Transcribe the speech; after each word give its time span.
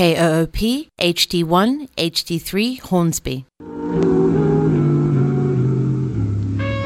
KOOP 0.00 0.88
HD1 0.98 1.90
HD3 1.98 2.80
Hornsby. 2.80 3.44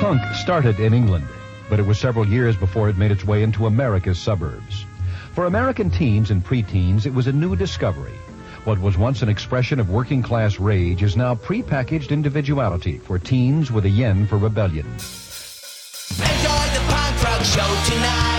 Punk 0.00 0.20
started 0.34 0.80
in 0.80 0.92
England, 0.92 1.28
but 1.70 1.78
it 1.78 1.86
was 1.86 2.00
several 2.00 2.26
years 2.26 2.56
before 2.56 2.88
it 2.88 2.98
made 2.98 3.12
its 3.12 3.24
way 3.24 3.44
into 3.44 3.66
America's 3.66 4.18
suburbs. 4.18 4.84
For 5.32 5.46
American 5.46 5.90
teens 5.90 6.32
and 6.32 6.44
preteens, 6.44 7.06
it 7.06 7.14
was 7.14 7.28
a 7.28 7.32
new 7.32 7.54
discovery. 7.54 8.18
What 8.64 8.80
was 8.80 8.98
once 8.98 9.22
an 9.22 9.28
expression 9.28 9.78
of 9.78 9.90
working 9.90 10.20
class 10.20 10.58
rage 10.58 11.04
is 11.04 11.16
now 11.16 11.36
prepackaged 11.36 12.10
individuality 12.10 12.98
for 12.98 13.20
teens 13.20 13.70
with 13.70 13.84
a 13.84 13.90
yen 13.90 14.26
for 14.26 14.38
rebellion. 14.38 14.86
Enjoy 14.86 16.64
the 16.74 16.82
punk 16.88 17.22
rock 17.22 17.44
show 17.44 17.92
tonight. 17.94 18.33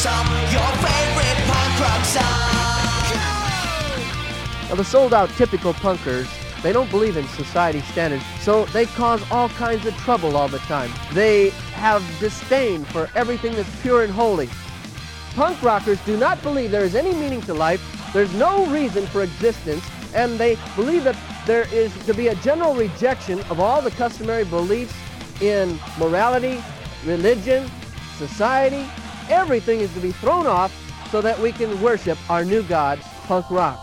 Song, 0.00 0.26
your 0.50 0.72
favorite 0.80 1.36
punk 1.44 1.78
rock 1.78 2.04
song. 2.06 2.24
Now, 4.70 4.74
the 4.76 4.84
sold 4.84 5.12
out 5.12 5.28
typical 5.36 5.74
punkers, 5.74 6.26
they 6.62 6.72
don't 6.72 6.90
believe 6.90 7.18
in 7.18 7.28
society 7.28 7.82
standards, 7.82 8.24
so 8.40 8.64
they 8.66 8.86
cause 8.86 9.22
all 9.30 9.50
kinds 9.50 9.84
of 9.84 9.94
trouble 9.98 10.38
all 10.38 10.48
the 10.48 10.58
time. 10.60 10.90
They 11.12 11.50
have 11.74 12.02
disdain 12.18 12.84
for 12.84 13.10
everything 13.14 13.54
that's 13.54 13.68
pure 13.82 14.02
and 14.02 14.10
holy. 14.10 14.48
Punk 15.34 15.62
rockers 15.62 16.00
do 16.06 16.16
not 16.16 16.42
believe 16.42 16.70
there 16.70 16.84
is 16.84 16.94
any 16.94 17.12
meaning 17.12 17.42
to 17.42 17.52
life, 17.52 17.82
there's 18.14 18.32
no 18.36 18.64
reason 18.68 19.06
for 19.08 19.22
existence, 19.22 19.84
and 20.14 20.38
they 20.38 20.56
believe 20.76 21.04
that 21.04 21.16
there 21.44 21.68
is 21.74 21.94
to 22.06 22.14
be 22.14 22.28
a 22.28 22.34
general 22.36 22.74
rejection 22.74 23.38
of 23.50 23.60
all 23.60 23.82
the 23.82 23.90
customary 23.90 24.44
beliefs 24.44 24.94
in 25.42 25.78
morality, 25.98 26.64
religion, 27.04 27.70
society. 28.16 28.86
Everything 29.30 29.78
is 29.78 29.94
to 29.94 30.00
be 30.00 30.10
thrown 30.10 30.46
off 30.46 30.72
so 31.10 31.20
that 31.20 31.38
we 31.38 31.52
can 31.52 31.80
worship 31.80 32.18
our 32.28 32.44
new 32.44 32.64
God, 32.64 33.00
punk 33.26 33.48
rock. 33.48 33.78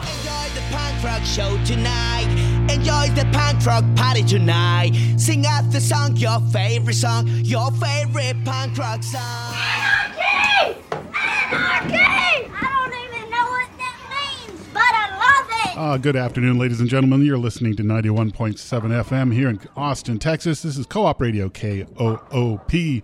Enjoy 0.00 0.54
the 0.54 0.62
punk 0.70 1.04
rock 1.04 1.22
show 1.22 1.62
tonight. 1.66 2.26
Enjoy 2.70 3.08
the 3.14 3.28
punk 3.30 3.64
rock 3.66 3.84
party 3.94 4.22
tonight. 4.22 4.92
Sing 5.18 5.44
out 5.44 5.70
the 5.70 5.80
song, 5.82 6.16
your 6.16 6.40
favorite 6.50 6.94
song, 6.94 7.26
your 7.28 7.70
favorite 7.72 8.42
punk 8.44 8.78
rock 8.78 9.02
song. 9.02 9.54
Anarchy! 9.54 10.78
Anarchy! 10.92 12.50
I 12.50 12.88
don't 12.88 13.18
even 13.18 13.30
know 13.30 13.46
what 13.50 13.68
that 13.76 14.48
means, 14.48 14.66
but 14.72 14.82
I 14.82 15.06
love 15.18 15.72
it! 15.72 15.78
Uh, 15.78 15.98
good 15.98 16.16
afternoon, 16.16 16.58
ladies 16.58 16.80
and 16.80 16.88
gentlemen. 16.88 17.22
You're 17.22 17.36
listening 17.36 17.76
to 17.76 17.82
91.7 17.82 18.54
FM 18.56 19.34
here 19.34 19.50
in 19.50 19.60
Austin, 19.76 20.18
Texas. 20.18 20.62
This 20.62 20.78
is 20.78 20.86
Co 20.86 21.04
op 21.04 21.20
Radio, 21.20 21.50
KOOP, 21.50 23.02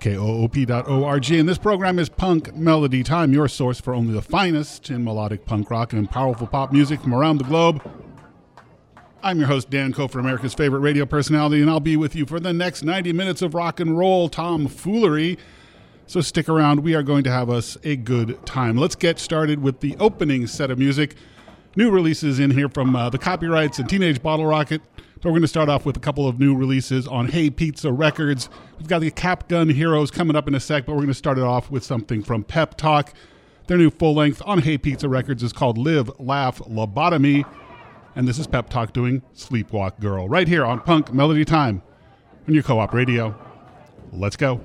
KOOP.org. 0.00 1.30
And 1.30 1.48
this 1.48 1.58
program 1.58 1.98
is 1.98 2.08
Punk 2.08 2.54
Melody 2.54 3.02
Time, 3.02 3.32
your 3.32 3.48
source 3.48 3.80
for 3.80 3.94
only 3.94 4.12
the 4.12 4.22
finest 4.22 4.90
in 4.90 5.04
melodic 5.04 5.44
punk 5.44 5.70
rock 5.70 5.92
and 5.92 6.10
powerful 6.10 6.46
pop 6.46 6.72
music 6.72 7.00
from 7.00 7.14
around 7.14 7.38
the 7.38 7.44
globe. 7.44 7.82
I'm 9.22 9.38
your 9.38 9.48
host, 9.48 9.68
Dan 9.70 9.92
Cofer, 9.92 10.20
America's 10.20 10.54
favorite 10.54 10.80
radio 10.80 11.04
personality, 11.04 11.60
and 11.60 11.68
I'll 11.68 11.80
be 11.80 11.96
with 11.96 12.14
you 12.14 12.24
for 12.24 12.38
the 12.38 12.52
next 12.52 12.84
90 12.84 13.12
minutes 13.12 13.42
of 13.42 13.52
rock 13.52 13.80
and 13.80 13.98
roll 13.98 14.28
tomfoolery. 14.28 15.38
So 16.06 16.20
stick 16.20 16.48
around. 16.48 16.80
We 16.80 16.94
are 16.94 17.02
going 17.02 17.24
to 17.24 17.30
have 17.30 17.50
us 17.50 17.76
a 17.82 17.96
good 17.96 18.44
time. 18.46 18.76
Let's 18.76 18.94
get 18.94 19.18
started 19.18 19.60
with 19.60 19.80
the 19.80 19.96
opening 19.98 20.46
set 20.46 20.70
of 20.70 20.78
music. 20.78 21.16
New 21.76 21.90
releases 21.90 22.38
in 22.38 22.52
here 22.52 22.68
from 22.68 22.96
uh, 22.96 23.10
the 23.10 23.18
Copyrights 23.18 23.78
and 23.78 23.88
Teenage 23.88 24.22
Bottle 24.22 24.46
Rocket. 24.46 24.80
So 25.20 25.28
we're 25.30 25.32
going 25.32 25.42
to 25.42 25.48
start 25.48 25.68
off 25.68 25.84
with 25.84 25.96
a 25.96 26.00
couple 26.00 26.28
of 26.28 26.38
new 26.38 26.54
releases 26.54 27.08
on 27.08 27.26
Hey 27.26 27.50
Pizza 27.50 27.90
Records. 27.90 28.48
We've 28.78 28.86
got 28.86 29.00
the 29.00 29.10
Cap 29.10 29.48
Gun 29.48 29.68
Heroes 29.68 30.12
coming 30.12 30.36
up 30.36 30.46
in 30.46 30.54
a 30.54 30.60
sec, 30.60 30.86
but 30.86 30.92
we're 30.92 30.98
going 30.98 31.08
to 31.08 31.14
start 31.14 31.38
it 31.38 31.44
off 31.44 31.72
with 31.72 31.82
something 31.82 32.22
from 32.22 32.44
Pep 32.44 32.76
Talk. 32.76 33.12
Their 33.66 33.78
new 33.78 33.90
full 33.90 34.14
length 34.14 34.40
on 34.46 34.60
Hey 34.60 34.78
Pizza 34.78 35.08
Records 35.08 35.42
is 35.42 35.52
called 35.52 35.76
Live, 35.76 36.08
Laugh, 36.20 36.60
Lobotomy. 36.60 37.44
And 38.14 38.28
this 38.28 38.38
is 38.38 38.46
Pep 38.46 38.68
Talk 38.68 38.92
doing 38.92 39.22
Sleepwalk 39.34 39.98
Girl 39.98 40.28
right 40.28 40.46
here 40.46 40.64
on 40.64 40.78
Punk 40.82 41.12
Melody 41.12 41.44
Time 41.44 41.82
on 42.46 42.54
your 42.54 42.62
co 42.62 42.78
op 42.78 42.94
radio. 42.94 43.34
Let's 44.12 44.36
go. 44.36 44.60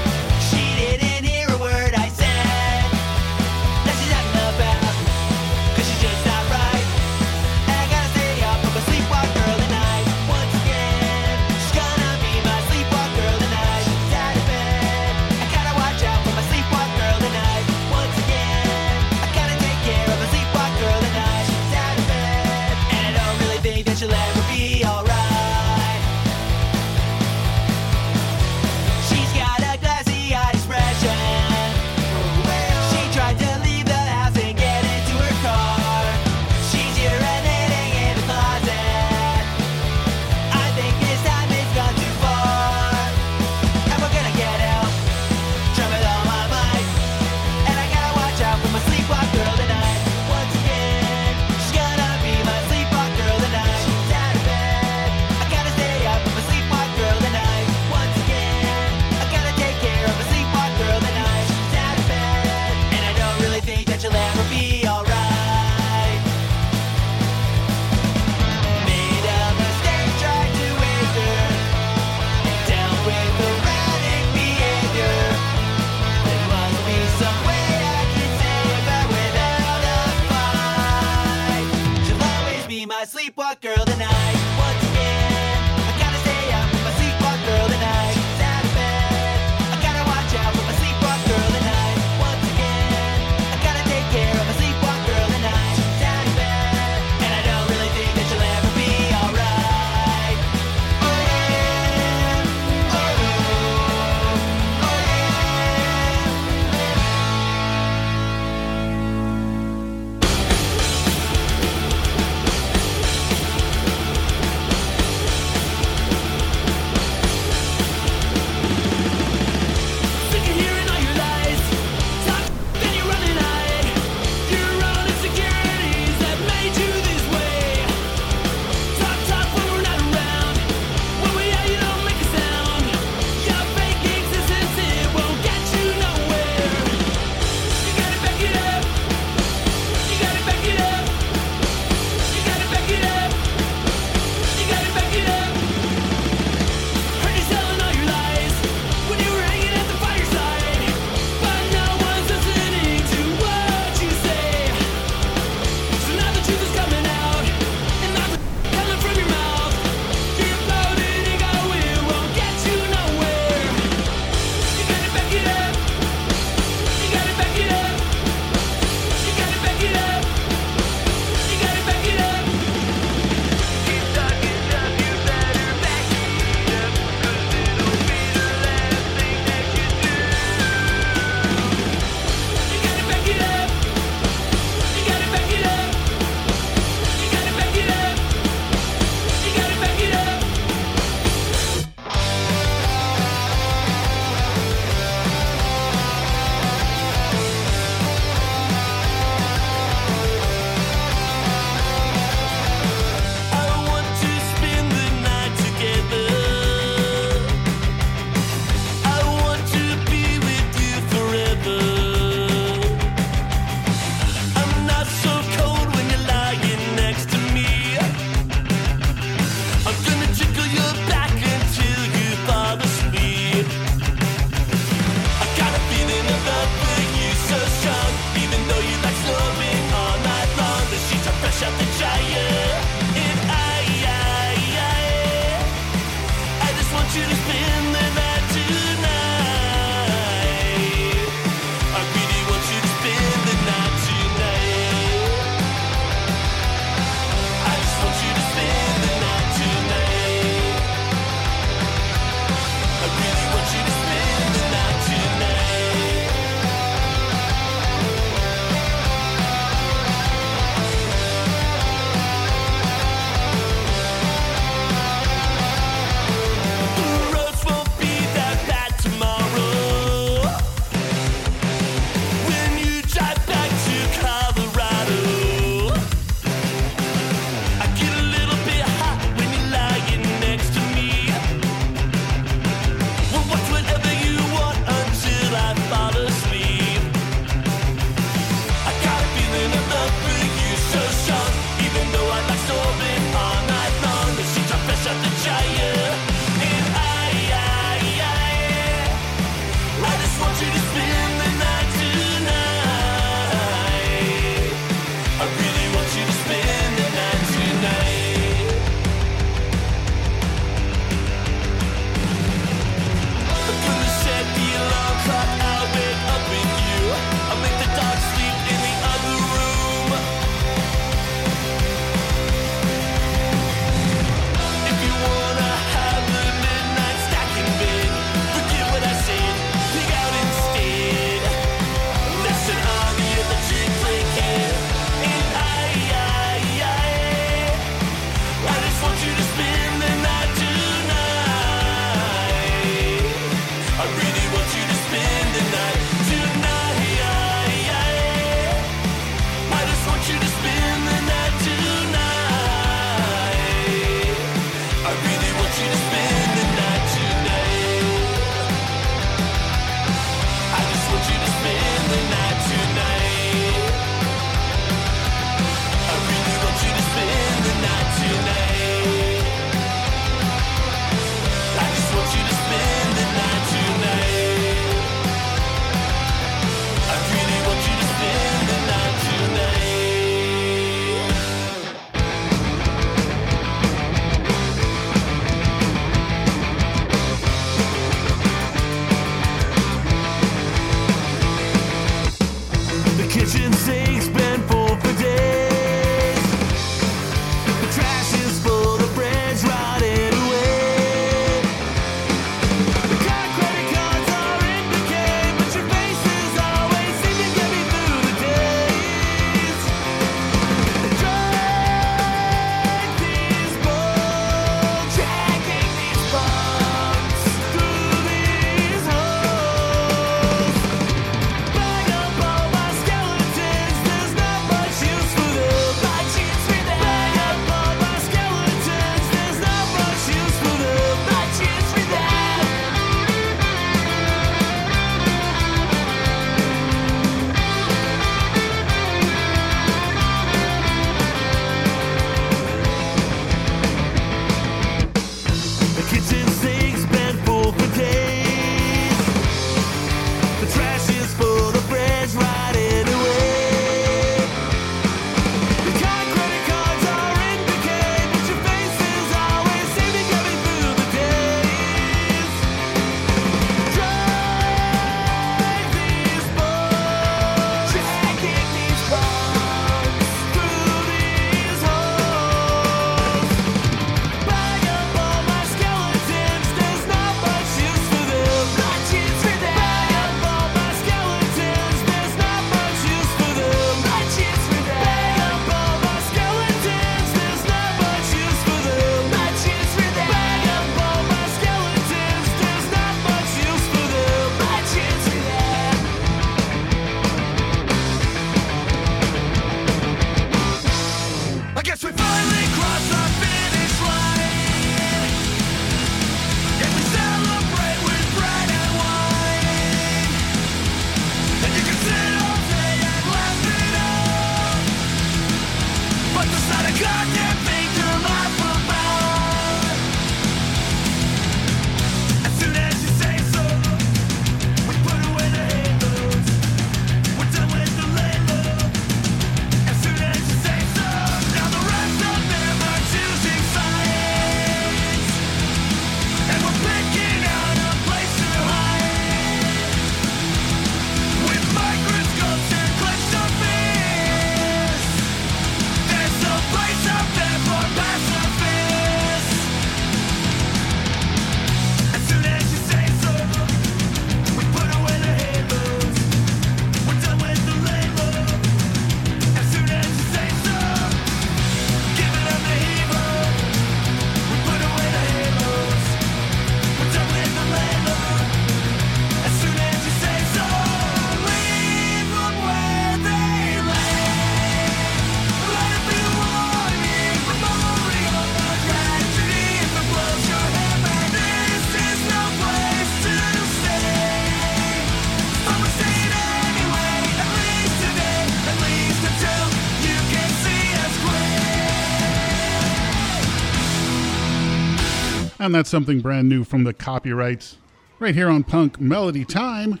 And 595.68 595.74
that's 595.74 595.90
something 595.90 596.20
brand 596.20 596.48
new 596.48 596.64
from 596.64 596.84
the 596.84 596.94
copyrights 596.94 597.76
right 598.18 598.34
here 598.34 598.48
on 598.48 598.64
Punk 598.64 598.98
Melody 599.02 599.44
Time. 599.44 600.00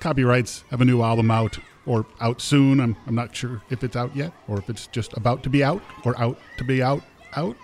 Copyrights 0.00 0.64
have 0.70 0.80
a 0.80 0.86
new 0.86 1.02
album 1.02 1.30
out 1.30 1.58
or 1.84 2.06
out 2.18 2.40
soon. 2.40 2.80
I'm, 2.80 2.96
I'm 3.06 3.14
not 3.14 3.36
sure 3.36 3.60
if 3.68 3.84
it's 3.84 3.94
out 3.94 4.16
yet 4.16 4.32
or 4.48 4.56
if 4.56 4.70
it's 4.70 4.86
just 4.86 5.14
about 5.18 5.42
to 5.42 5.50
be 5.50 5.62
out 5.62 5.82
or 6.06 6.18
out 6.18 6.38
to 6.56 6.64
be 6.64 6.82
out, 6.82 7.02
out. 7.36 7.58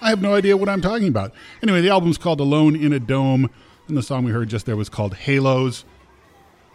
I 0.00 0.10
have 0.10 0.22
no 0.22 0.34
idea 0.34 0.56
what 0.56 0.68
I'm 0.68 0.80
talking 0.80 1.08
about. 1.08 1.34
Anyway, 1.60 1.80
the 1.80 1.90
album's 1.90 2.18
called 2.18 2.38
Alone 2.38 2.76
in 2.76 2.92
a 2.92 3.00
Dome, 3.00 3.50
and 3.88 3.96
the 3.96 4.00
song 4.00 4.22
we 4.22 4.30
heard 4.30 4.48
just 4.48 4.64
there 4.64 4.76
was 4.76 4.88
called 4.88 5.14
Halos. 5.14 5.84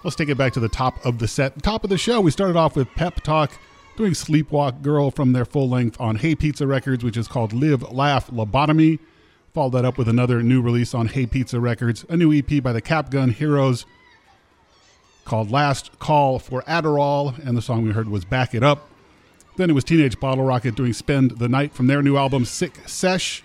Let's 0.03 0.17
take 0.17 0.27
it 0.27 0.37
back 0.37 0.51
to 0.55 0.59
the 0.59 0.67
top 0.67 1.05
of 1.05 1.19
the 1.19 1.27
set. 1.29 1.63
Top 1.63 1.85
of 1.85 1.89
the 1.89 1.97
show, 1.97 2.19
we 2.19 2.31
started 2.31 2.57
off 2.57 2.75
with 2.75 2.93
Pep 2.95 3.21
Talk 3.21 3.57
doing 3.95 4.11
Sleepwalk 4.11 4.81
Girl 4.81 5.09
from 5.09 5.31
their 5.31 5.45
full 5.45 5.69
length 5.69 5.95
on 6.01 6.17
Hey 6.17 6.35
Pizza 6.35 6.67
Records, 6.67 7.01
which 7.01 7.15
is 7.15 7.29
called 7.29 7.53
Live, 7.53 7.93
Laugh, 7.93 8.29
Lobotomy. 8.29 8.99
Followed 9.57 9.71
that 9.71 9.85
up 9.85 9.97
with 9.97 10.07
another 10.07 10.43
new 10.43 10.61
release 10.61 10.93
on 10.93 11.07
Hey 11.07 11.25
Pizza 11.25 11.59
Records, 11.59 12.05
a 12.09 12.15
new 12.15 12.31
EP 12.31 12.61
by 12.61 12.71
the 12.73 12.79
Capgun 12.79 13.33
Heroes 13.33 13.87
called 15.25 15.49
Last 15.49 15.97
Call 15.97 16.37
for 16.37 16.61
Adderall, 16.67 17.43
and 17.43 17.57
the 17.57 17.61
song 17.63 17.81
we 17.81 17.89
heard 17.89 18.07
was 18.07 18.23
Back 18.23 18.53
It 18.53 18.61
Up. 18.61 18.87
Then 19.55 19.71
it 19.71 19.73
was 19.73 19.83
Teenage 19.83 20.19
Bottle 20.19 20.43
Rocket 20.43 20.75
doing 20.75 20.93
Spend 20.93 21.39
the 21.39 21.49
Night 21.49 21.73
from 21.73 21.87
their 21.87 22.03
new 22.03 22.17
album 22.17 22.45
Sick 22.45 22.87
Sesh. 22.87 23.41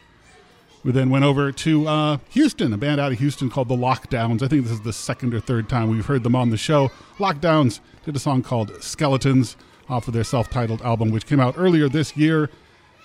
We 0.85 0.93
then 0.93 1.09
went 1.09 1.25
over 1.25 1.51
to 1.51 1.89
uh, 1.89 2.19
Houston, 2.29 2.75
a 2.75 2.77
band 2.77 3.01
out 3.01 3.13
of 3.13 3.19
Houston 3.19 3.49
called 3.49 3.69
The 3.69 3.77
Lockdowns. 3.77 4.43
I 4.43 4.49
think 4.49 4.65
this 4.65 4.73
is 4.73 4.83
the 4.83 4.93
second 4.93 5.33
or 5.33 5.41
third 5.41 5.71
time 5.71 5.89
we've 5.89 6.05
heard 6.05 6.25
them 6.25 6.37
on 6.37 6.51
the 6.51 6.59
show. 6.59 6.91
Lockdowns 7.17 7.81
did 8.05 8.15
a 8.15 8.19
song 8.19 8.43
called 8.43 8.83
Skeletons 8.83 9.57
off 9.89 10.09
of 10.09 10.13
their 10.13 10.25
self 10.25 10.51
titled 10.51 10.83
album, 10.83 11.11
which 11.11 11.25
came 11.25 11.41
out 11.41 11.55
earlier 11.57 11.89
this 11.89 12.19
year. 12.19 12.51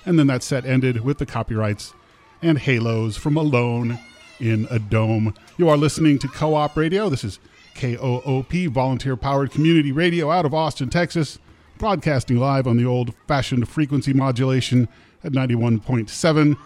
And 0.05 0.19
then 0.19 0.27
that 0.27 0.43
set 0.43 0.65
ended 0.65 1.05
with 1.05 1.19
the 1.19 1.25
copyrights 1.25 1.93
and 2.41 2.57
halos 2.57 3.17
from 3.17 3.37
Alone 3.37 3.99
in 4.39 4.67
a 4.69 4.79
Dome. 4.79 5.33
You 5.57 5.69
are 5.69 5.77
listening 5.77 6.19
to 6.19 6.27
Co 6.27 6.55
op 6.55 6.77
Radio. 6.77 7.09
This 7.09 7.23
is 7.23 7.39
KOOP, 7.75 8.67
volunteer 8.67 9.15
powered 9.15 9.51
community 9.51 9.91
radio 9.91 10.31
out 10.31 10.45
of 10.45 10.53
Austin, 10.53 10.89
Texas, 10.89 11.39
broadcasting 11.77 12.37
live 12.37 12.67
on 12.67 12.77
the 12.77 12.85
old 12.85 13.13
fashioned 13.27 13.67
frequency 13.69 14.13
modulation 14.13 14.87
at 15.23 15.31
91.7, 15.31 16.57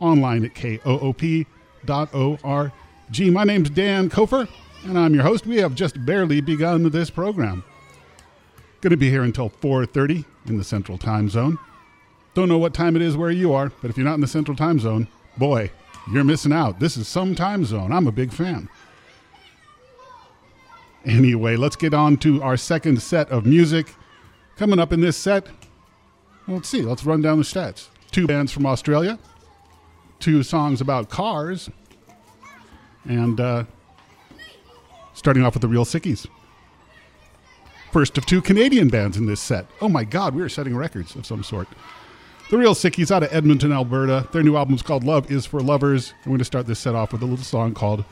online 0.00 0.44
at 0.44 0.54
koop.org. 0.54 2.72
My 3.32 3.44
name's 3.44 3.70
Dan 3.70 4.08
Kofer, 4.08 4.48
and 4.84 4.98
I'm 4.98 5.14
your 5.14 5.24
host. 5.24 5.46
We 5.46 5.58
have 5.58 5.74
just 5.74 6.04
barely 6.04 6.40
begun 6.40 6.88
this 6.90 7.10
program. 7.10 7.64
Going 8.80 8.90
to 8.90 8.96
be 8.96 9.10
here 9.10 9.22
until 9.22 9.50
4:30 9.50 10.24
in 10.46 10.58
the 10.58 10.64
Central 10.64 10.98
Time 10.98 11.28
Zone. 11.28 11.58
Don't 12.34 12.48
know 12.48 12.58
what 12.58 12.72
time 12.72 12.96
it 12.96 13.02
is 13.02 13.16
where 13.16 13.30
you 13.30 13.52
are, 13.52 13.70
but 13.80 13.90
if 13.90 13.96
you're 13.96 14.06
not 14.06 14.14
in 14.14 14.20
the 14.20 14.26
Central 14.26 14.56
Time 14.56 14.78
Zone, 14.78 15.06
boy, 15.36 15.70
you're 16.10 16.24
missing 16.24 16.52
out. 16.52 16.80
This 16.80 16.96
is 16.96 17.06
some 17.06 17.34
time 17.34 17.64
zone. 17.64 17.92
I'm 17.92 18.06
a 18.06 18.12
big 18.12 18.32
fan. 18.32 18.68
Anyway, 21.04 21.56
let's 21.56 21.76
get 21.76 21.94
on 21.94 22.16
to 22.18 22.42
our 22.42 22.56
second 22.56 23.02
set 23.02 23.28
of 23.30 23.44
music. 23.44 23.94
Coming 24.56 24.78
up 24.78 24.92
in 24.92 25.00
this 25.00 25.16
set, 25.16 25.46
let's 26.46 26.68
see, 26.68 26.82
let's 26.82 27.04
run 27.04 27.22
down 27.22 27.38
the 27.38 27.44
stats. 27.44 27.88
Two 28.10 28.26
bands 28.26 28.52
from 28.52 28.66
Australia, 28.66 29.18
two 30.20 30.42
songs 30.42 30.80
about 30.80 31.08
cars, 31.08 31.70
and 33.04 33.40
uh, 33.40 33.64
starting 35.14 35.44
off 35.44 35.54
with 35.54 35.62
the 35.62 35.68
Real 35.68 35.84
Sickies. 35.84 36.26
First 37.90 38.16
of 38.16 38.26
two 38.26 38.40
Canadian 38.40 38.88
bands 38.88 39.16
in 39.16 39.26
this 39.26 39.40
set. 39.40 39.66
Oh 39.80 39.88
my 39.88 40.04
God, 40.04 40.34
we 40.34 40.42
are 40.42 40.48
setting 40.48 40.76
records 40.76 41.16
of 41.16 41.26
some 41.26 41.42
sort. 41.42 41.68
The 42.52 42.58
Real 42.58 42.74
Sickies 42.74 43.10
out 43.10 43.22
of 43.22 43.32
Edmonton, 43.32 43.72
Alberta. 43.72 44.28
Their 44.30 44.42
new 44.42 44.58
album 44.58 44.74
is 44.74 44.82
called 44.82 45.04
Love 45.04 45.30
Is 45.30 45.46
for 45.46 45.60
Lovers. 45.60 46.12
We're 46.26 46.32
going 46.32 46.38
to 46.38 46.44
start 46.44 46.66
this 46.66 46.78
set 46.78 46.94
off 46.94 47.10
with 47.10 47.22
a 47.22 47.24
little 47.24 47.42
song 47.42 47.72
called 47.72 48.04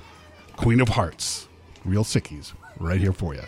Queen 0.57 0.81
of 0.81 0.89
Hearts. 0.89 1.47
Real 1.85 2.05
Sickies, 2.05 2.55
right 2.79 2.99
here 2.99 3.13
for 3.13 3.35
you. 3.35 3.43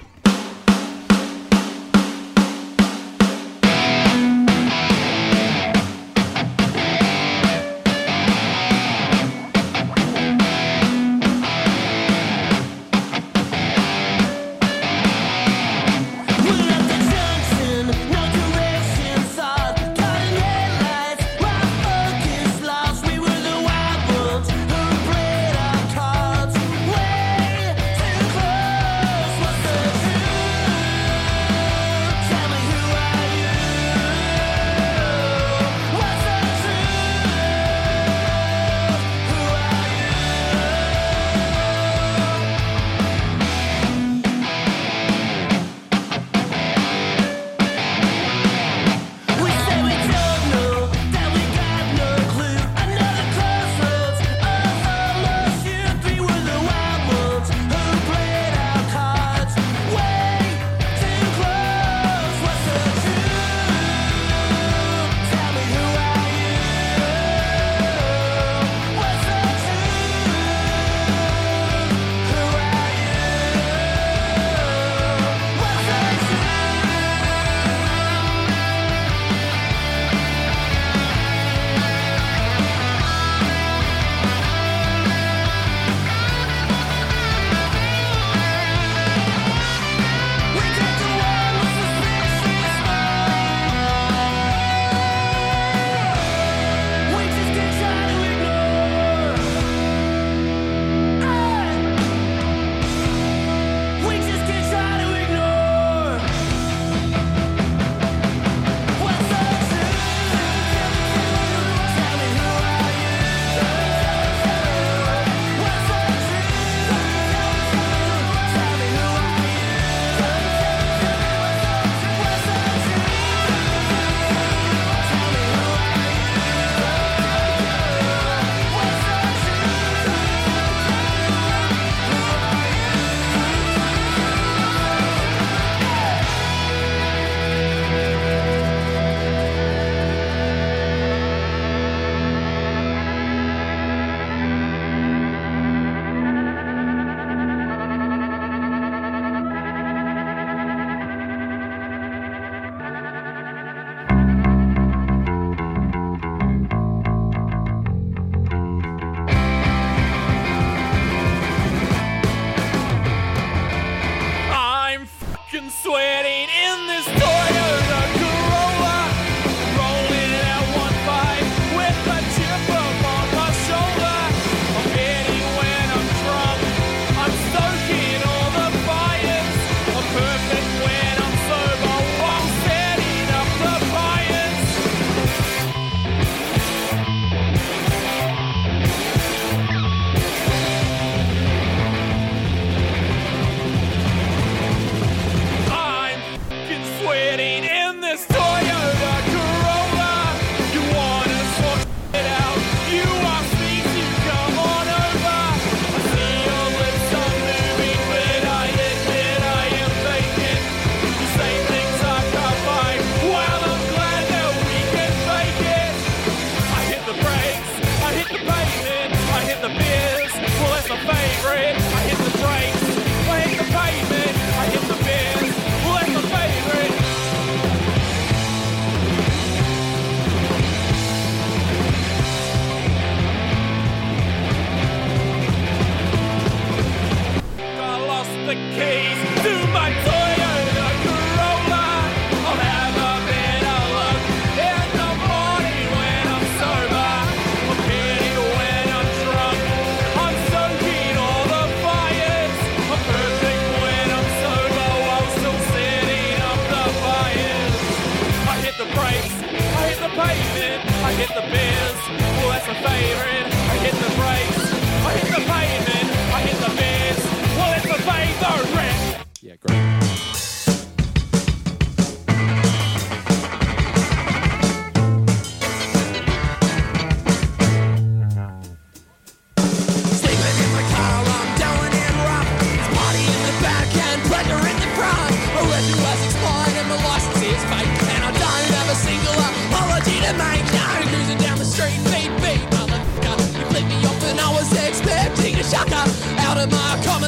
facing. 260.27 260.81
I 261.05 261.13
hit 261.21 261.31
the 261.35 261.45
beers, 261.53 262.01
well 262.39 262.51
that's 262.51 262.67
my 262.67 262.75
favourite. 262.75 263.47
I 263.73 263.77
hit 263.85 263.95
the 263.95 264.11
brakes. 264.21 264.72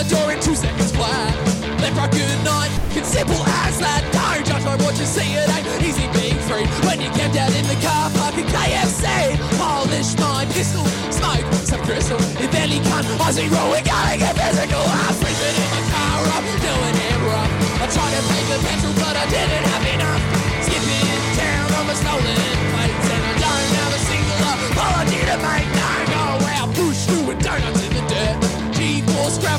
the 0.09 0.14
door 0.17 0.33
in 0.33 0.40
two 0.40 0.55
seconds 0.55 0.93
flat. 0.93 1.33
Left 1.81 1.97
right, 1.97 2.11
good 2.11 2.40
night. 2.45 2.73
It's 2.97 3.09
simple 3.09 3.40
as 3.64 3.79
that. 3.81 4.03
No, 4.12 4.43
judge 4.45 4.64
by 4.64 4.77
what 4.85 4.99
you 4.99 5.07
see. 5.07 5.35
It 5.35 5.49
ain't 5.49 5.67
easy 5.83 6.07
being 6.12 6.38
free. 6.45 6.67
When 6.87 7.01
you 7.01 7.11
camped 7.12 7.37
out 7.37 7.53
in 7.55 7.64
the 7.67 7.79
car 7.81 8.11
park 8.17 8.37
at 8.37 8.49
KFC, 8.49 9.05
polish 9.59 10.17
my 10.19 10.45
pistol, 10.53 10.85
smoke 11.12 11.45
some 11.64 11.83
crystal. 11.85 12.21
If 12.40 12.55
any 12.55 12.81
can. 12.81 13.05
I 13.21 13.31
zero. 13.33 13.61
we 13.73 13.81
gotta 13.83 14.17
get 14.19 14.35
physical. 14.37 14.81
I'm 14.81 15.14
sleeping 15.17 15.57
in 15.57 15.71
the 15.73 15.83
car 15.93 16.21
up, 16.37 16.45
doing 16.45 16.97
it 17.09 17.19
rough. 17.29 17.53
I 17.81 17.87
tried 17.88 18.12
to 18.17 18.23
pay 18.29 18.43
the 18.51 18.59
petrol, 18.64 18.95
but 19.01 19.14
I 19.17 19.25
didn't 19.29 19.64
have 19.73 19.85
enough. 19.95 20.23
Skipping 20.64 21.09
town 21.38 21.69
on 21.79 21.85
my 21.88 21.95
stolen 21.97 22.57
plates, 22.73 23.07
and 23.14 23.23
I 23.25 23.35
don't 23.40 23.73
have 23.81 23.93
a 23.93 24.01
single 24.09 24.40
apology 24.69 25.21
to 25.29 25.37
make. 25.45 25.74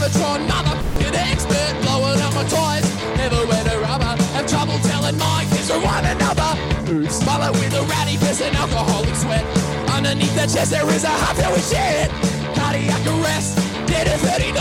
Cybertron, 0.05 0.45
motherfucking 0.45 1.17
expert, 1.17 1.73
blowing 1.81 2.21
up 2.21 2.33
my 2.35 2.43
toys. 2.43 2.85
Never 3.17 3.41
wear 3.47 3.65
a 3.65 3.81
rubber, 3.81 4.13
have 4.37 4.45
trouble 4.45 4.77
telling 4.85 5.17
my 5.17 5.45
kids 5.49 5.71
from 5.71 5.81
one 5.81 6.05
another. 6.05 6.53
Ooh, 6.93 7.09
swallow 7.09 7.51
with 7.53 7.73
a 7.73 7.81
ratty 7.89 8.17
piss 8.17 8.39
and 8.41 8.55
alcoholic 8.55 9.15
sweat. 9.15 9.43
Underneath 9.89 10.35
the 10.35 10.45
chest 10.45 10.69
there 10.69 10.87
is 10.93 11.05
a 11.05 11.09
heart 11.09 11.37
that 11.37 11.49
we 11.49 11.57
shit. 11.57 12.13
Cardiac 12.53 13.01
arrest, 13.17 13.57
dead 13.87 14.07
at 14.07 14.19
39. 14.19 14.53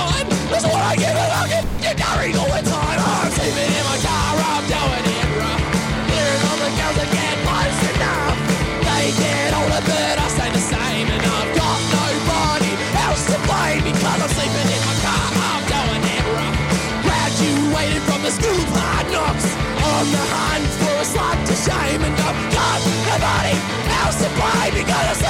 That's 0.48 0.64
what 0.64 0.80
I 0.80 0.96
give 0.96 1.12
a 1.12 1.26
fucking 1.36 1.68
f***ing 1.92 2.36
all 2.40 2.48
the 2.48 2.62
time. 2.64 2.98
I'm 3.04 3.30
sleeping 3.32 3.68
in 3.68 3.84
my 3.84 3.98
car, 4.00 4.40
I'm 4.40 4.64
down. 4.70 4.83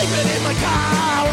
sleeping 0.07 0.37
in 0.37 0.43
my 0.43 0.55
car 0.55 1.24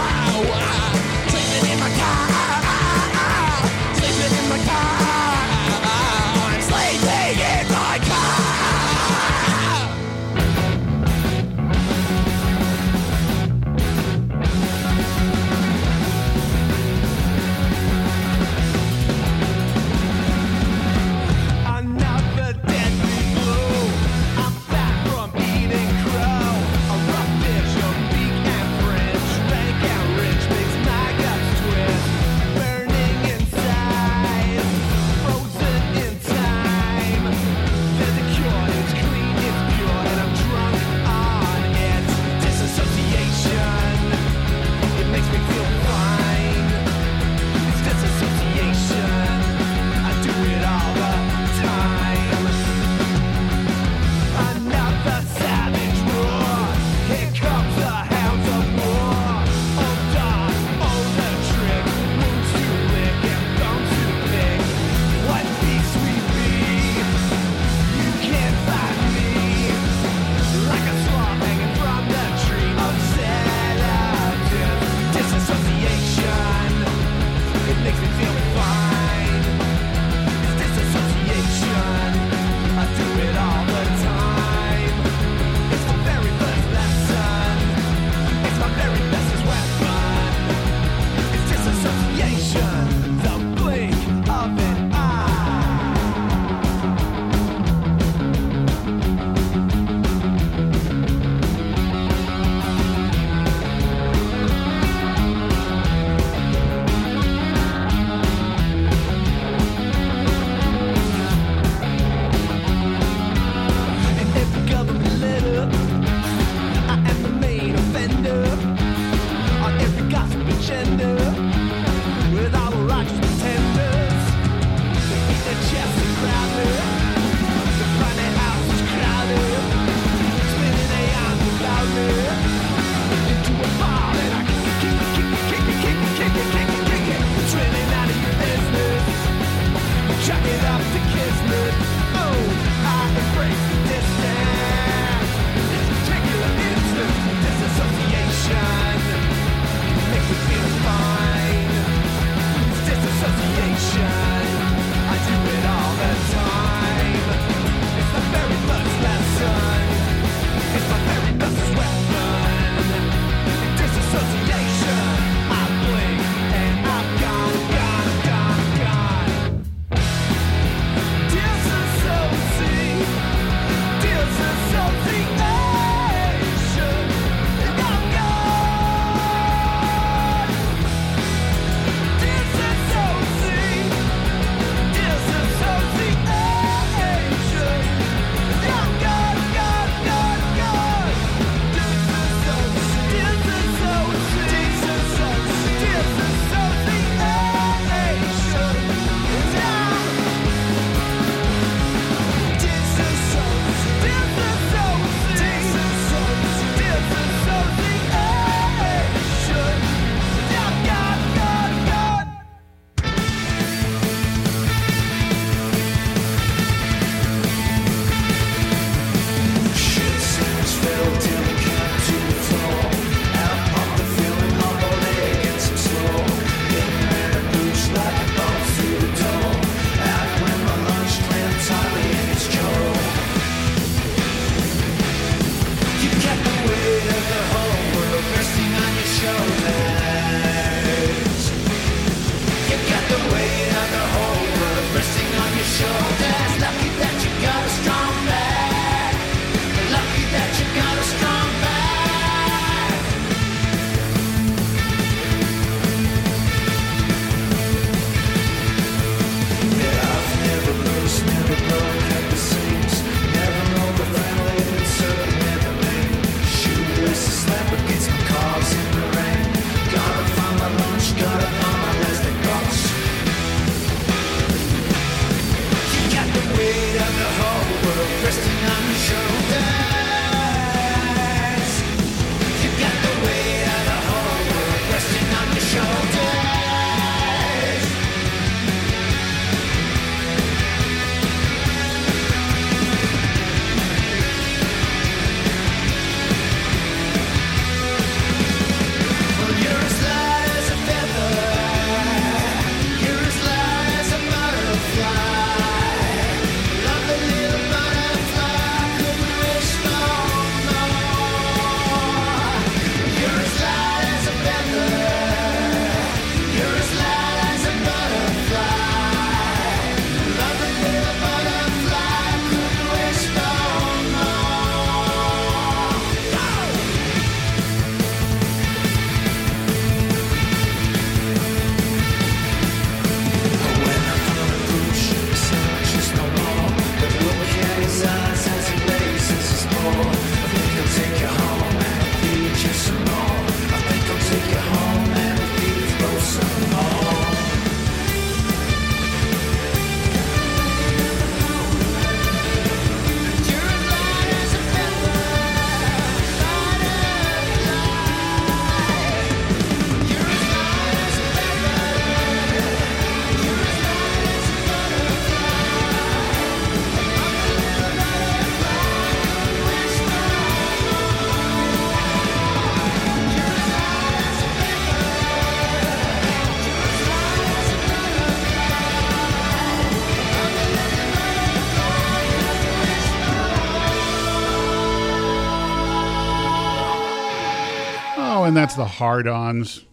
and 388.51 388.57
that's 388.57 388.75
the 388.75 388.83
Hard 388.83 389.29
Ons. 389.29 389.85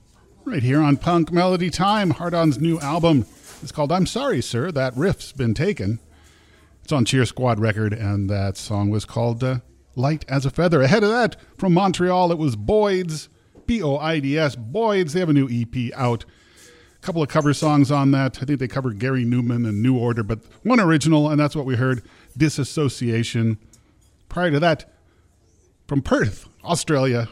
Right 0.45 0.65
here 0.65 0.83
on 0.83 0.97
Punk 0.97 1.31
Melody 1.31 1.71
Time. 1.71 2.11
Hard 2.11 2.35
On's 2.35 2.59
new 2.59 2.81
album 2.81 3.25
is 3.63 3.71
called 3.71 3.93
I'm 3.93 4.05
Sorry, 4.05 4.43
Sir, 4.43 4.73
That 4.73 4.97
Riff's 4.97 5.31
Been 5.31 5.55
Taken. 5.55 6.01
It's 6.83 6.93
on 6.93 7.05
Cheer 7.05 7.25
Squad 7.25 7.61
record, 7.61 7.93
and 7.93 8.29
that 8.29 8.57
song 8.57 8.91
was 8.91 9.05
called 9.05 9.45
uh, 9.45 9.61
Light 9.95 10.25
as 10.29 10.45
a 10.45 10.51
Feather. 10.51 10.83
Ahead 10.83 11.05
of 11.05 11.11
that, 11.11 11.37
from 11.57 11.73
Montreal, 11.73 12.33
it 12.33 12.39
was 12.39 12.57
Boids, 12.57 13.29
B 13.67 13.81
O 13.81 13.97
I 13.97 14.19
D 14.19 14.37
S, 14.37 14.57
Boids. 14.57 15.13
They 15.13 15.21
have 15.21 15.29
a 15.29 15.33
new 15.33 15.49
EP 15.49 15.93
out. 15.95 16.25
A 16.97 17.07
couple 17.07 17.23
of 17.23 17.29
cover 17.29 17.55
songs 17.55 17.93
on 17.93 18.11
that. 18.11 18.43
I 18.43 18.45
think 18.45 18.59
they 18.59 18.67
covered 18.67 18.99
Gary 18.99 19.25
Numan 19.25 19.69
and 19.69 19.81
New 19.81 19.97
Order, 19.97 20.25
but 20.25 20.41
one 20.65 20.81
original, 20.81 21.31
and 21.31 21.39
that's 21.39 21.55
what 21.55 21.65
we 21.65 21.77
heard 21.77 22.03
Disassociation. 22.37 23.57
Prior 24.29 24.51
to 24.51 24.59
that, 24.59 24.93
from 25.87 26.03
Perth, 26.03 26.49
Australia, 26.65 27.29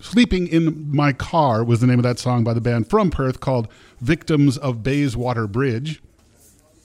Sleeping 0.00 0.46
in 0.46 0.94
My 0.94 1.12
Car 1.12 1.64
was 1.64 1.80
the 1.80 1.86
name 1.88 1.98
of 1.98 2.04
that 2.04 2.20
song 2.20 2.44
by 2.44 2.54
the 2.54 2.60
band 2.60 2.88
from 2.88 3.10
Perth 3.10 3.40
called 3.40 3.66
Victims 4.00 4.56
of 4.56 4.84
Bayswater 4.84 5.48
Bridge. 5.48 6.00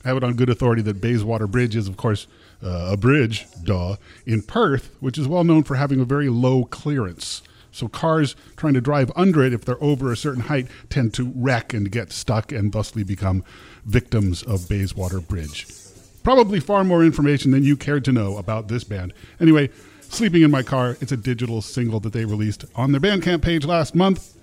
I 0.03 0.07
have 0.07 0.17
it 0.17 0.23
on 0.23 0.33
good 0.33 0.49
authority 0.49 0.81
that 0.81 0.99
Bayswater 0.99 1.45
Bridge 1.45 1.75
is, 1.75 1.87
of 1.87 1.95
course, 1.95 2.25
uh, 2.63 2.89
a 2.91 2.97
bridge, 2.97 3.45
duh, 3.63 3.97
in 4.25 4.41
Perth, 4.41 4.95
which 4.99 5.19
is 5.19 5.27
well 5.27 5.43
known 5.43 5.63
for 5.63 5.75
having 5.75 5.99
a 5.99 6.05
very 6.05 6.27
low 6.27 6.65
clearance. 6.65 7.43
So 7.71 7.87
cars 7.87 8.35
trying 8.57 8.73
to 8.73 8.81
drive 8.81 9.11
under 9.15 9.43
it, 9.43 9.53
if 9.53 9.63
they're 9.63 9.81
over 9.83 10.11
a 10.11 10.17
certain 10.17 10.43
height, 10.43 10.67
tend 10.89 11.13
to 11.13 11.31
wreck 11.35 11.71
and 11.71 11.91
get 11.91 12.11
stuck 12.11 12.51
and 12.51 12.71
thusly 12.71 13.03
become 13.03 13.43
victims 13.85 14.41
of 14.41 14.67
Bayswater 14.67 15.19
Bridge. 15.19 15.67
Probably 16.23 16.59
far 16.59 16.83
more 16.83 17.03
information 17.03 17.51
than 17.51 17.63
you 17.63 17.77
cared 17.77 18.05
to 18.05 18.11
know 18.11 18.37
about 18.37 18.69
this 18.69 18.83
band. 18.83 19.13
Anyway, 19.39 19.69
Sleeping 20.13 20.43
in 20.43 20.51
My 20.51 20.61
Car, 20.61 20.95
it's 21.01 21.11
a 21.11 21.17
digital 21.17 21.59
single 21.59 21.99
that 22.01 22.13
they 22.13 22.23
released 22.23 22.65
on 22.75 22.91
their 22.91 23.01
Bandcamp 23.01 23.41
page 23.41 23.65
last 23.65 23.95
month. 23.95 24.37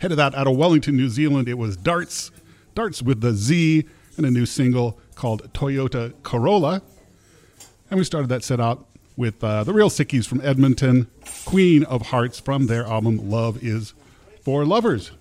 Headed 0.00 0.20
out 0.20 0.34
out 0.34 0.46
of 0.46 0.54
Wellington, 0.54 0.94
New 0.98 1.08
Zealand, 1.08 1.48
it 1.48 1.56
was 1.56 1.78
Dartz, 1.78 2.30
Dartz 2.74 3.00
with 3.00 3.22
the 3.22 3.32
Z, 3.32 3.86
and 4.18 4.26
a 4.26 4.30
new 4.30 4.44
single 4.44 4.98
called 5.14 5.50
Toyota 5.54 6.12
Corolla. 6.24 6.82
And 7.90 7.98
we 7.98 8.04
started 8.04 8.28
that 8.28 8.44
set 8.44 8.60
out 8.60 8.86
with 9.16 9.42
uh, 9.42 9.64
the 9.64 9.72
Real 9.72 9.88
Sickies 9.88 10.26
from 10.26 10.42
Edmonton, 10.42 11.08
Queen 11.46 11.82
of 11.84 12.08
Hearts 12.08 12.38
from 12.38 12.66
their 12.66 12.84
album 12.84 13.30
Love 13.30 13.64
Is 13.64 13.94
for 14.42 14.66
Lovers. 14.66 15.12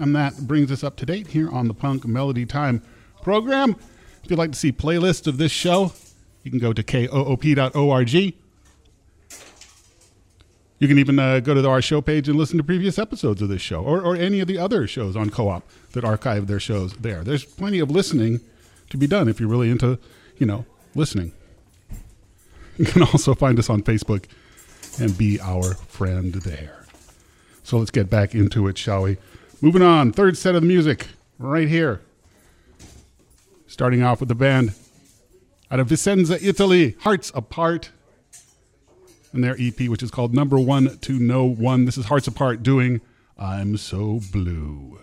And 0.00 0.16
that 0.16 0.48
brings 0.48 0.72
us 0.72 0.82
up 0.82 0.96
to 0.96 1.06
date 1.06 1.28
here 1.28 1.48
on 1.48 1.68
the 1.68 1.74
Punk 1.74 2.08
Melody 2.08 2.44
Time 2.44 2.82
program. 3.22 3.76
If 4.24 4.30
you'd 4.30 4.38
like 4.40 4.50
to 4.50 4.58
see 4.58 4.72
playlists 4.72 5.28
of 5.28 5.38
this 5.38 5.52
show, 5.52 5.92
you 6.42 6.50
can 6.50 6.58
go 6.58 6.72
to 6.72 6.82
koop.org. 6.82 8.34
You 10.84 10.88
can 10.88 10.98
even 10.98 11.18
uh, 11.18 11.40
go 11.40 11.54
to 11.54 11.66
our 11.66 11.80
show 11.80 12.02
page 12.02 12.28
and 12.28 12.36
listen 12.36 12.58
to 12.58 12.62
previous 12.62 12.98
episodes 12.98 13.40
of 13.40 13.48
this 13.48 13.62
show 13.62 13.82
or, 13.82 14.02
or 14.02 14.14
any 14.14 14.40
of 14.40 14.48
the 14.48 14.58
other 14.58 14.86
shows 14.86 15.16
on 15.16 15.30
Co 15.30 15.48
op 15.48 15.66
that 15.92 16.04
archive 16.04 16.46
their 16.46 16.60
shows 16.60 16.92
there. 16.96 17.24
There's 17.24 17.42
plenty 17.42 17.78
of 17.78 17.90
listening 17.90 18.40
to 18.90 18.98
be 18.98 19.06
done 19.06 19.26
if 19.26 19.40
you're 19.40 19.48
really 19.48 19.70
into, 19.70 19.98
you 20.36 20.44
know, 20.44 20.66
listening. 20.94 21.32
You 22.76 22.84
can 22.84 23.00
also 23.00 23.34
find 23.34 23.58
us 23.58 23.70
on 23.70 23.82
Facebook 23.82 24.26
and 25.00 25.16
be 25.16 25.40
our 25.40 25.72
friend 25.72 26.34
there. 26.34 26.84
So 27.62 27.78
let's 27.78 27.90
get 27.90 28.10
back 28.10 28.34
into 28.34 28.68
it, 28.68 28.76
shall 28.76 29.04
we? 29.04 29.16
Moving 29.62 29.80
on, 29.80 30.12
third 30.12 30.36
set 30.36 30.54
of 30.54 30.60
the 30.60 30.68
music 30.68 31.06
right 31.38 31.66
here. 31.66 32.02
Starting 33.66 34.02
off 34.02 34.20
with 34.20 34.28
the 34.28 34.34
band 34.34 34.74
out 35.70 35.80
of 35.80 35.88
Vicenza, 35.88 36.36
Italy, 36.42 36.94
Hearts 37.00 37.32
Apart, 37.34 37.90
and 39.34 39.44
their 39.44 39.56
EP, 39.58 39.88
which 39.88 40.02
is 40.02 40.10
called 40.10 40.34
Number 40.34 40.58
One 40.58 40.98
to 40.98 41.18
No 41.18 41.44
One. 41.44 41.84
This 41.84 41.98
is 41.98 42.06
Hearts 42.06 42.26
Apart 42.26 42.62
doing 42.62 43.00
I'm 43.36 43.76
So 43.76 44.20
Blue. 44.32 45.00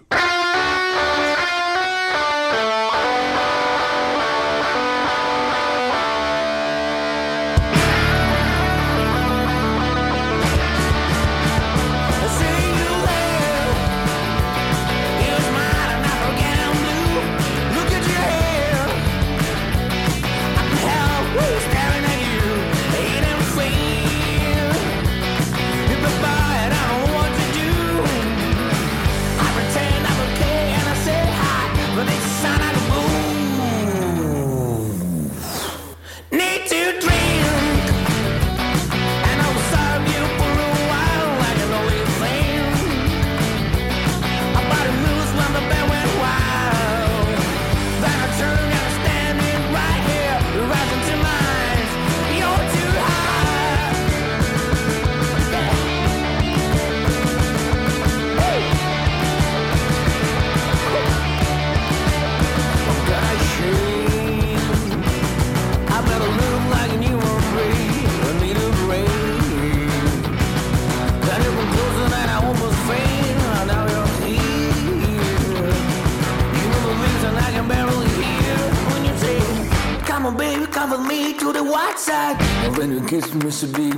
When 83.33 83.90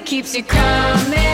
keeps 0.00 0.34
you 0.34 0.42
coming. 0.42 1.29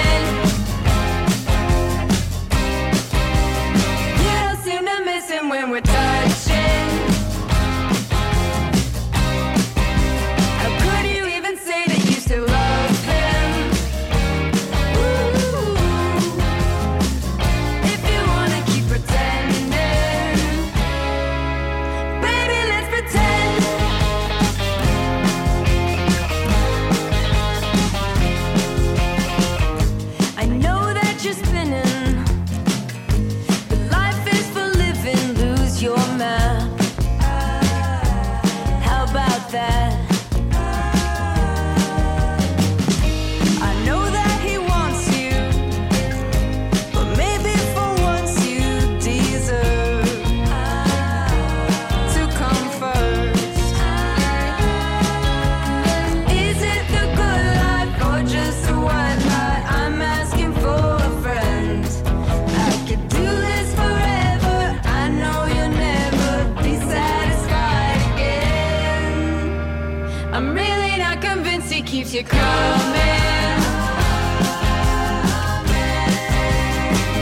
keeps 72.07 72.14
you 72.14 72.24
coming. 72.24 73.61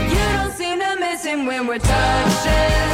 You 0.09 0.37
don't 0.37 0.53
seem 0.53 0.79
to 0.79 0.97
miss 0.99 1.23
him 1.23 1.45
when 1.45 1.67
we're 1.67 1.79
touching. 1.79 2.84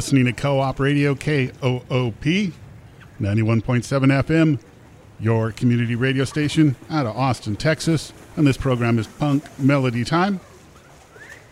Listening 0.00 0.24
to 0.24 0.32
Co 0.32 0.60
op 0.60 0.80
Radio 0.80 1.14
KOOP 1.14 2.24
91.7 2.24 2.54
FM, 3.20 4.58
your 5.18 5.52
community 5.52 5.94
radio 5.94 6.24
station 6.24 6.74
out 6.88 7.04
of 7.04 7.14
Austin, 7.14 7.54
Texas. 7.54 8.10
And 8.34 8.46
this 8.46 8.56
program 8.56 8.98
is 8.98 9.06
Punk 9.06 9.44
Melody 9.58 10.02
Time. 10.06 10.40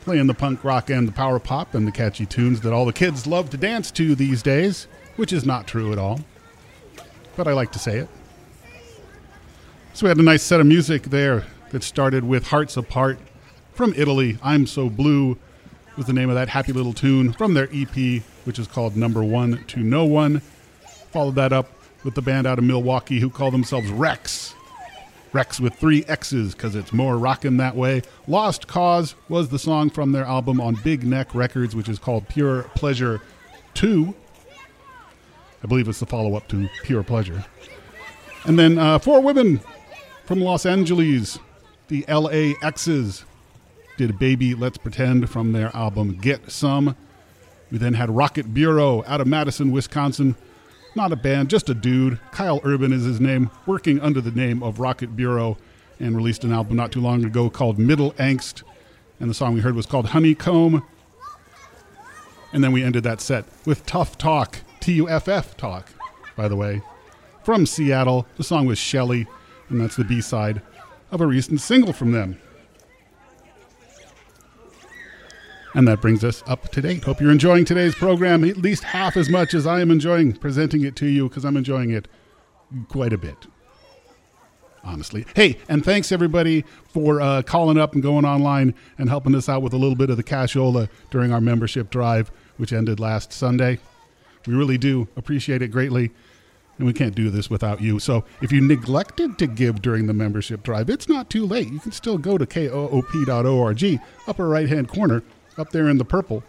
Playing 0.00 0.28
the 0.28 0.32
punk 0.32 0.64
rock 0.64 0.88
and 0.88 1.06
the 1.06 1.12
power 1.12 1.38
pop 1.38 1.74
and 1.74 1.86
the 1.86 1.92
catchy 1.92 2.24
tunes 2.24 2.62
that 2.62 2.72
all 2.72 2.86
the 2.86 2.92
kids 2.94 3.26
love 3.26 3.50
to 3.50 3.58
dance 3.58 3.90
to 3.90 4.14
these 4.14 4.42
days, 4.42 4.88
which 5.16 5.30
is 5.30 5.44
not 5.44 5.66
true 5.66 5.92
at 5.92 5.98
all. 5.98 6.18
But 7.36 7.48
I 7.48 7.52
like 7.52 7.70
to 7.72 7.78
say 7.78 7.98
it. 7.98 8.08
So 9.92 10.06
we 10.06 10.08
had 10.08 10.16
a 10.16 10.22
nice 10.22 10.42
set 10.42 10.58
of 10.58 10.66
music 10.66 11.02
there 11.02 11.44
that 11.68 11.82
started 11.82 12.24
with 12.24 12.46
Hearts 12.46 12.78
Apart 12.78 13.18
from 13.74 13.92
Italy. 13.94 14.38
I'm 14.42 14.66
So 14.66 14.88
Blue 14.88 15.36
was 15.98 16.06
the 16.06 16.12
name 16.12 16.28
of 16.30 16.36
that 16.36 16.48
happy 16.48 16.72
little 16.72 16.92
tune 16.92 17.32
from 17.32 17.54
their 17.54 17.68
EP, 17.72 18.22
which 18.48 18.58
is 18.58 18.66
called 18.66 18.96
Number 18.96 19.22
One 19.22 19.62
to 19.66 19.80
No 19.80 20.06
One. 20.06 20.40
Followed 21.12 21.34
that 21.34 21.52
up 21.52 21.70
with 22.02 22.14
the 22.14 22.22
band 22.22 22.46
out 22.46 22.58
of 22.58 22.64
Milwaukee 22.64 23.20
who 23.20 23.28
call 23.28 23.50
themselves 23.50 23.90
Rex. 23.90 24.54
Rex 25.34 25.60
with 25.60 25.74
three 25.74 26.02
X's 26.08 26.54
because 26.54 26.74
it's 26.74 26.90
more 26.90 27.18
rockin' 27.18 27.58
that 27.58 27.76
way. 27.76 28.00
Lost 28.26 28.66
Cause 28.66 29.14
was 29.28 29.50
the 29.50 29.58
song 29.58 29.90
from 29.90 30.12
their 30.12 30.24
album 30.24 30.62
on 30.62 30.76
Big 30.76 31.04
Neck 31.04 31.34
Records, 31.34 31.76
which 31.76 31.90
is 31.90 31.98
called 31.98 32.26
Pure 32.30 32.62
Pleasure 32.74 33.20
2. 33.74 34.14
I 35.62 35.66
believe 35.66 35.86
it's 35.86 36.00
the 36.00 36.06
follow 36.06 36.34
up 36.34 36.48
to 36.48 36.70
Pure 36.84 37.02
Pleasure. 37.02 37.44
And 38.44 38.58
then 38.58 38.78
uh, 38.78 38.98
four 38.98 39.20
women 39.20 39.60
from 40.24 40.40
Los 40.40 40.64
Angeles, 40.64 41.38
the 41.88 42.02
LAXs, 42.04 43.24
did 43.98 44.18
Baby 44.18 44.54
Let's 44.54 44.78
Pretend 44.78 45.28
from 45.28 45.52
their 45.52 45.70
album 45.76 46.16
Get 46.16 46.50
Some. 46.50 46.96
We 47.70 47.78
then 47.78 47.94
had 47.94 48.10
Rocket 48.10 48.54
Bureau 48.54 49.04
out 49.06 49.20
of 49.20 49.26
Madison, 49.26 49.70
Wisconsin. 49.72 50.36
Not 50.94 51.12
a 51.12 51.16
band, 51.16 51.50
just 51.50 51.68
a 51.68 51.74
dude. 51.74 52.18
Kyle 52.32 52.60
Urban 52.64 52.92
is 52.92 53.04
his 53.04 53.20
name, 53.20 53.50
working 53.66 54.00
under 54.00 54.20
the 54.20 54.30
name 54.30 54.62
of 54.62 54.80
Rocket 54.80 55.14
Bureau, 55.14 55.58
and 56.00 56.16
released 56.16 56.44
an 56.44 56.52
album 56.52 56.76
not 56.76 56.92
too 56.92 57.00
long 57.00 57.24
ago 57.24 57.50
called 57.50 57.78
Middle 57.78 58.12
Angst. 58.12 58.62
And 59.20 59.28
the 59.28 59.34
song 59.34 59.54
we 59.54 59.60
heard 59.60 59.74
was 59.74 59.86
called 59.86 60.06
Honeycomb. 60.06 60.82
And 62.52 62.64
then 62.64 62.72
we 62.72 62.82
ended 62.82 63.04
that 63.04 63.20
set 63.20 63.44
with 63.66 63.84
Tuff 63.84 64.16
Talk, 64.16 64.60
T 64.80 64.94
U 64.94 65.08
F 65.08 65.28
F 65.28 65.56
Talk, 65.56 65.90
by 66.36 66.48
the 66.48 66.56
way, 66.56 66.80
from 67.44 67.66
Seattle. 67.66 68.26
The 68.36 68.44
song 68.44 68.64
was 68.64 68.78
Shelly, 68.78 69.26
and 69.68 69.80
that's 69.80 69.96
the 69.96 70.04
B 70.04 70.22
side 70.22 70.62
of 71.10 71.20
a 71.20 71.26
recent 71.26 71.60
single 71.60 71.92
from 71.92 72.12
them. 72.12 72.40
And 75.78 75.86
that 75.86 76.00
brings 76.00 76.24
us 76.24 76.42
up 76.48 76.70
to 76.70 76.82
date. 76.82 77.04
Hope 77.04 77.20
you're 77.20 77.30
enjoying 77.30 77.64
today's 77.64 77.94
program 77.94 78.42
at 78.42 78.56
least 78.56 78.82
half 78.82 79.16
as 79.16 79.28
much 79.28 79.54
as 79.54 79.64
I 79.64 79.80
am 79.80 79.92
enjoying 79.92 80.32
presenting 80.32 80.82
it 80.82 80.96
to 80.96 81.06
you 81.06 81.28
because 81.28 81.44
I'm 81.44 81.56
enjoying 81.56 81.92
it 81.92 82.08
quite 82.88 83.12
a 83.12 83.16
bit. 83.16 83.46
Honestly. 84.82 85.24
Hey, 85.36 85.56
and 85.68 85.84
thanks 85.84 86.10
everybody 86.10 86.64
for 86.88 87.20
uh, 87.20 87.42
calling 87.42 87.78
up 87.78 87.94
and 87.94 88.02
going 88.02 88.24
online 88.24 88.74
and 88.98 89.08
helping 89.08 89.36
us 89.36 89.48
out 89.48 89.62
with 89.62 89.72
a 89.72 89.76
little 89.76 89.94
bit 89.94 90.10
of 90.10 90.16
the 90.16 90.24
cashola 90.24 90.88
during 91.12 91.32
our 91.32 91.40
membership 91.40 91.90
drive, 91.90 92.32
which 92.56 92.72
ended 92.72 92.98
last 92.98 93.32
Sunday. 93.32 93.78
We 94.48 94.54
really 94.54 94.78
do 94.78 95.06
appreciate 95.16 95.62
it 95.62 95.68
greatly. 95.68 96.10
And 96.78 96.88
we 96.88 96.92
can't 96.92 97.14
do 97.14 97.30
this 97.30 97.50
without 97.50 97.80
you. 97.80 98.00
So 98.00 98.24
if 98.40 98.50
you 98.50 98.60
neglected 98.60 99.38
to 99.38 99.46
give 99.46 99.80
during 99.80 100.06
the 100.06 100.12
membership 100.12 100.64
drive, 100.64 100.90
it's 100.90 101.08
not 101.08 101.30
too 101.30 101.46
late. 101.46 101.70
You 101.70 101.78
can 101.78 101.92
still 101.92 102.18
go 102.18 102.36
to 102.36 102.46
koop.org, 102.46 104.00
upper 104.26 104.48
right 104.48 104.68
hand 104.68 104.88
corner, 104.88 105.22
up 105.58 105.70
there 105.70 105.88
in 105.88 105.98
the 105.98 106.04
purple. 106.04 106.42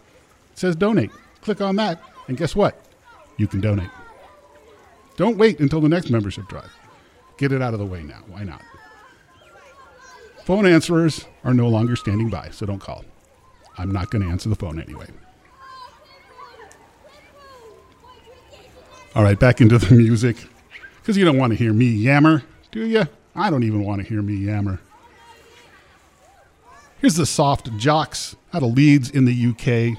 Says 0.54 0.76
donate. 0.76 1.10
Click 1.42 1.60
on 1.60 1.76
that, 1.76 2.02
and 2.28 2.36
guess 2.36 2.54
what? 2.54 2.78
You 3.36 3.46
can 3.46 3.60
donate. 3.60 3.90
Don't 5.16 5.38
wait 5.38 5.60
until 5.60 5.80
the 5.80 5.88
next 5.88 6.10
membership 6.10 6.46
drive. 6.48 6.72
Get 7.36 7.52
it 7.52 7.62
out 7.62 7.72
of 7.72 7.80
the 7.80 7.86
way 7.86 8.02
now. 8.02 8.22
Why 8.26 8.44
not? 8.44 8.62
Phone 10.44 10.66
answerers 10.66 11.26
are 11.44 11.54
no 11.54 11.68
longer 11.68 11.96
standing 11.96 12.28
by, 12.28 12.50
so 12.50 12.66
don't 12.66 12.80
call. 12.80 13.04
I'm 13.78 13.92
not 13.92 14.10
going 14.10 14.22
to 14.22 14.28
answer 14.28 14.48
the 14.48 14.56
phone 14.56 14.80
anyway. 14.80 15.06
All 19.14 19.22
right, 19.22 19.38
back 19.38 19.60
into 19.60 19.78
the 19.78 19.94
music. 19.96 20.36
Because 21.00 21.16
you 21.16 21.24
don't 21.24 21.38
want 21.38 21.52
to 21.52 21.56
hear 21.56 21.72
me 21.72 21.86
yammer, 21.86 22.42
do 22.70 22.84
you? 22.84 23.06
I 23.34 23.50
don't 23.50 23.62
even 23.62 23.84
want 23.84 24.02
to 24.02 24.08
hear 24.08 24.22
me 24.22 24.34
yammer. 24.34 24.80
Here's 27.00 27.14
the 27.14 27.24
Soft 27.24 27.74
Jocks 27.78 28.36
out 28.52 28.62
of 28.62 28.74
Leeds 28.74 29.08
in 29.08 29.24
the 29.24 29.32
UK. 29.32 29.96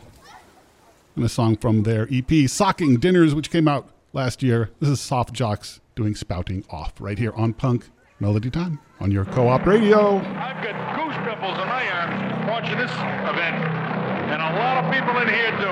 And 1.16 1.26
a 1.26 1.30
song 1.30 1.58
from 1.58 1.82
their 1.82 2.08
EP, 2.12 2.48
Socking 2.48 2.98
Dinners, 2.98 3.34
which 3.34 3.50
came 3.50 3.68
out 3.68 3.90
last 4.14 4.44
year. 4.44 4.70
This 4.80 4.90
is 4.90 5.02
Soft 5.02 5.34
Jocks 5.34 5.80
doing 5.96 6.14
Spouting 6.14 6.64
Off 6.70 6.94
right 7.00 7.18
here 7.18 7.34
on 7.34 7.54
Punk 7.54 7.90
Melody 8.20 8.52
Time 8.52 8.78
on 9.00 9.10
your 9.10 9.26
co 9.26 9.48
op 9.48 9.66
radio. 9.66 10.18
I've 10.18 10.64
got 10.64 10.96
goose 10.96 11.16
pimples 11.26 11.58
in 11.58 11.68
my 11.68 11.90
arms 11.90 12.48
watching 12.48 12.78
this 12.78 12.92
event, 12.92 13.56
and 14.30 14.40
a 14.40 14.54
lot 14.60 14.86
of 14.86 14.92
people 14.94 15.18
in 15.22 15.28
here 15.28 15.58
do. 15.58 15.72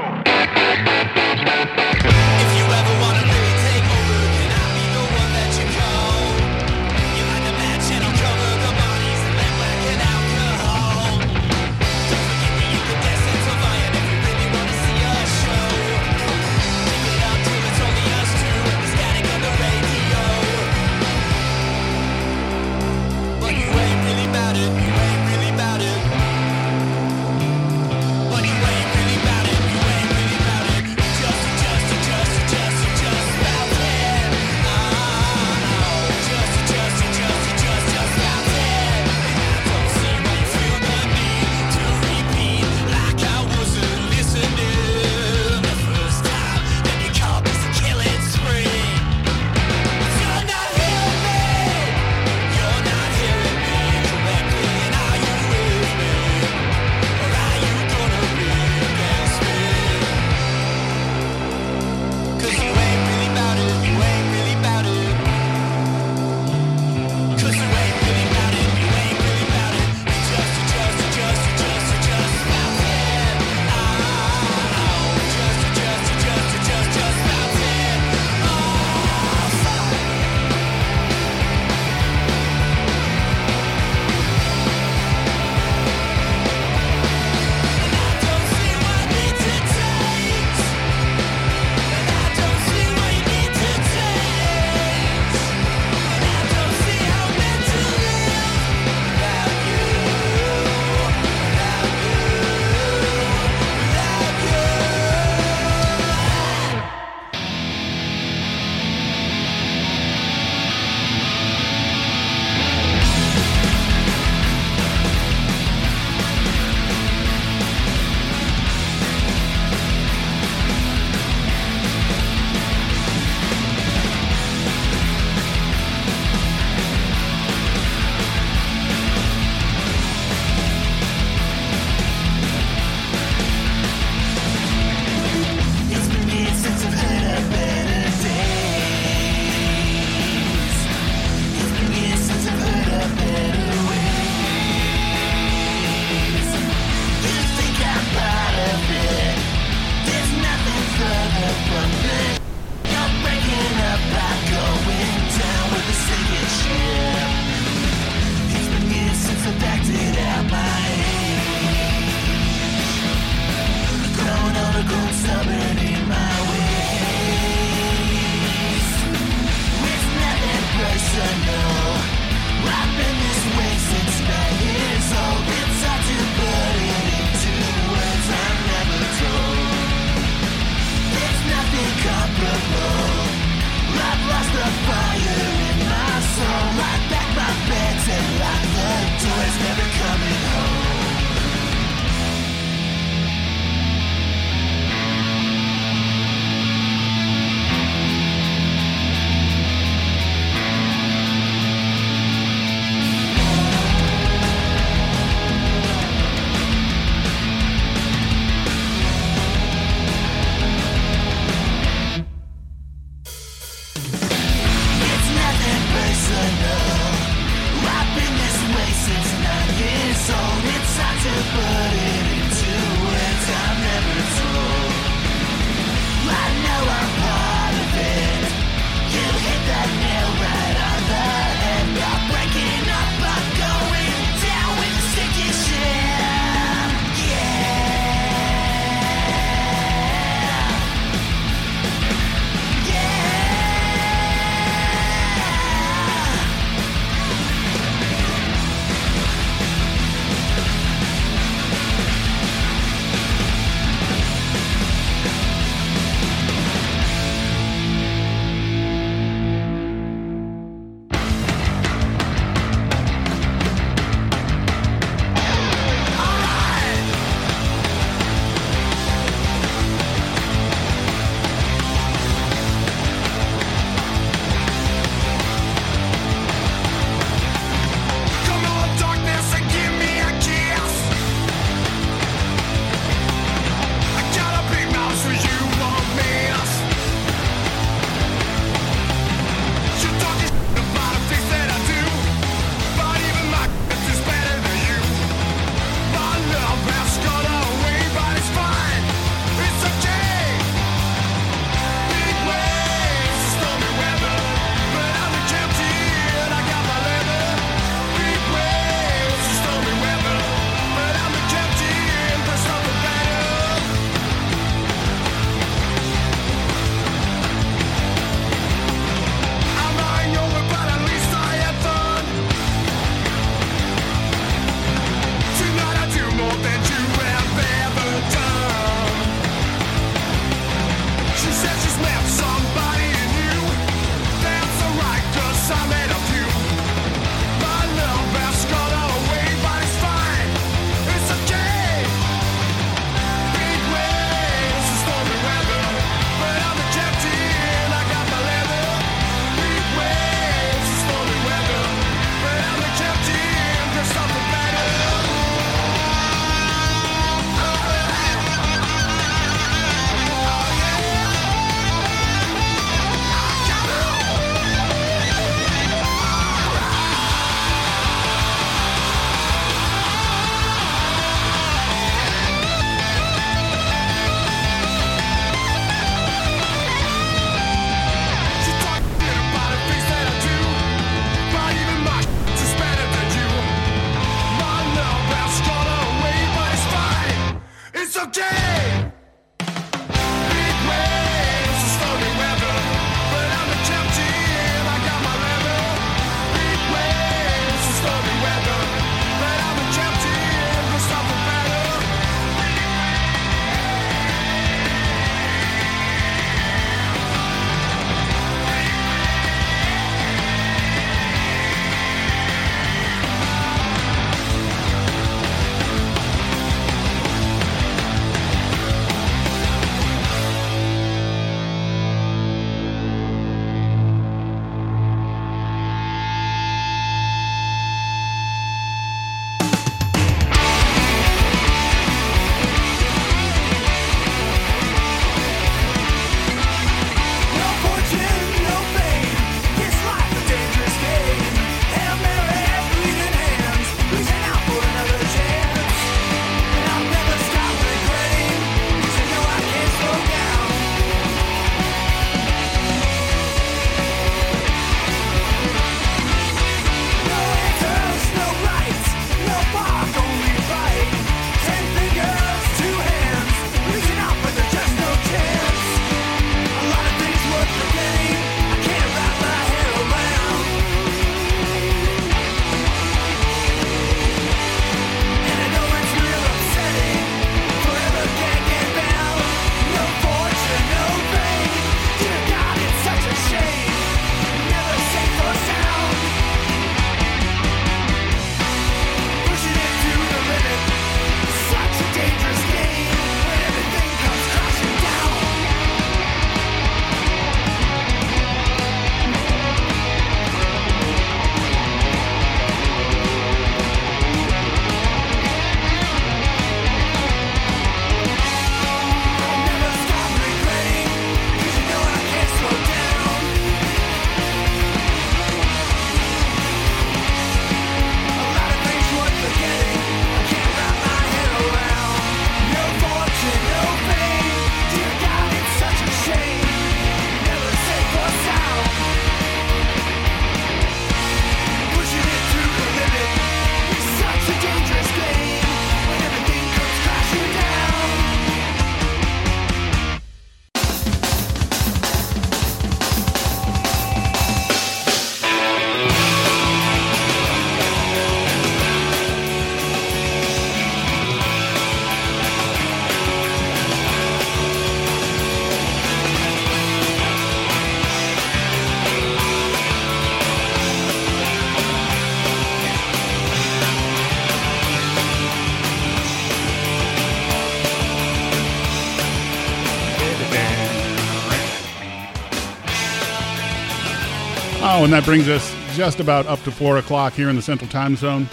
And 575.10 575.16
that 575.16 575.26
brings 575.26 575.50
us 575.50 575.74
just 575.96 576.20
about 576.20 576.46
up 576.46 576.62
to 576.62 576.70
4 576.70 577.00
o'clock 577.00 577.34
here 577.34 577.50
in 577.50 577.56
the 577.56 577.64
Central 577.64 577.90
Time 577.90 578.16
Zone. 578.16 578.48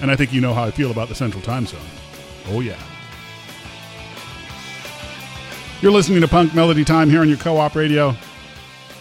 And 0.00 0.10
I 0.10 0.16
think 0.16 0.32
you 0.32 0.40
know 0.40 0.52
how 0.52 0.64
I 0.64 0.72
feel 0.72 0.90
about 0.90 1.08
the 1.08 1.14
Central 1.14 1.40
Time 1.44 1.64
Zone. 1.64 1.78
Oh, 2.48 2.58
yeah. 2.58 2.76
You're 5.80 5.92
listening 5.92 6.22
to 6.22 6.26
Punk 6.26 6.56
Melody 6.56 6.84
Time 6.84 7.08
here 7.08 7.20
on 7.20 7.28
your 7.28 7.38
co 7.38 7.56
op 7.56 7.76
radio. 7.76 8.16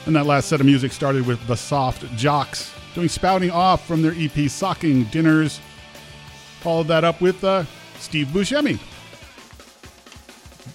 And 0.06 0.16
that 0.16 0.28
last 0.28 0.48
set 0.48 0.60
of 0.60 0.68
music 0.68 0.92
started 0.92 1.26
with 1.26 1.44
The 1.48 1.58
Soft 1.58 2.06
Jocks 2.16 2.72
doing 2.94 3.10
Spouting 3.10 3.50
Off 3.50 3.88
from 3.88 4.04
their 4.04 4.14
EP 4.16 4.48
Socking 4.52 5.06
Dinners. 5.06 5.60
Followed 6.60 6.86
that 6.90 7.04
up 7.04 7.20
with 7.20 7.44
uh, 7.44 7.64
Steve 7.98 8.28
Buscemi. 8.28 8.78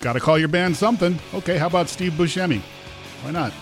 Gotta 0.01 0.19
call 0.19 0.41
your 0.41 0.49
band 0.49 0.77
something. 0.77 1.21
Okay, 1.35 1.57
how 1.57 1.69
about 1.69 1.89
Steve 1.89 2.15
Buscemi? 2.15 2.61
Why 3.23 3.31
not? 3.31 3.53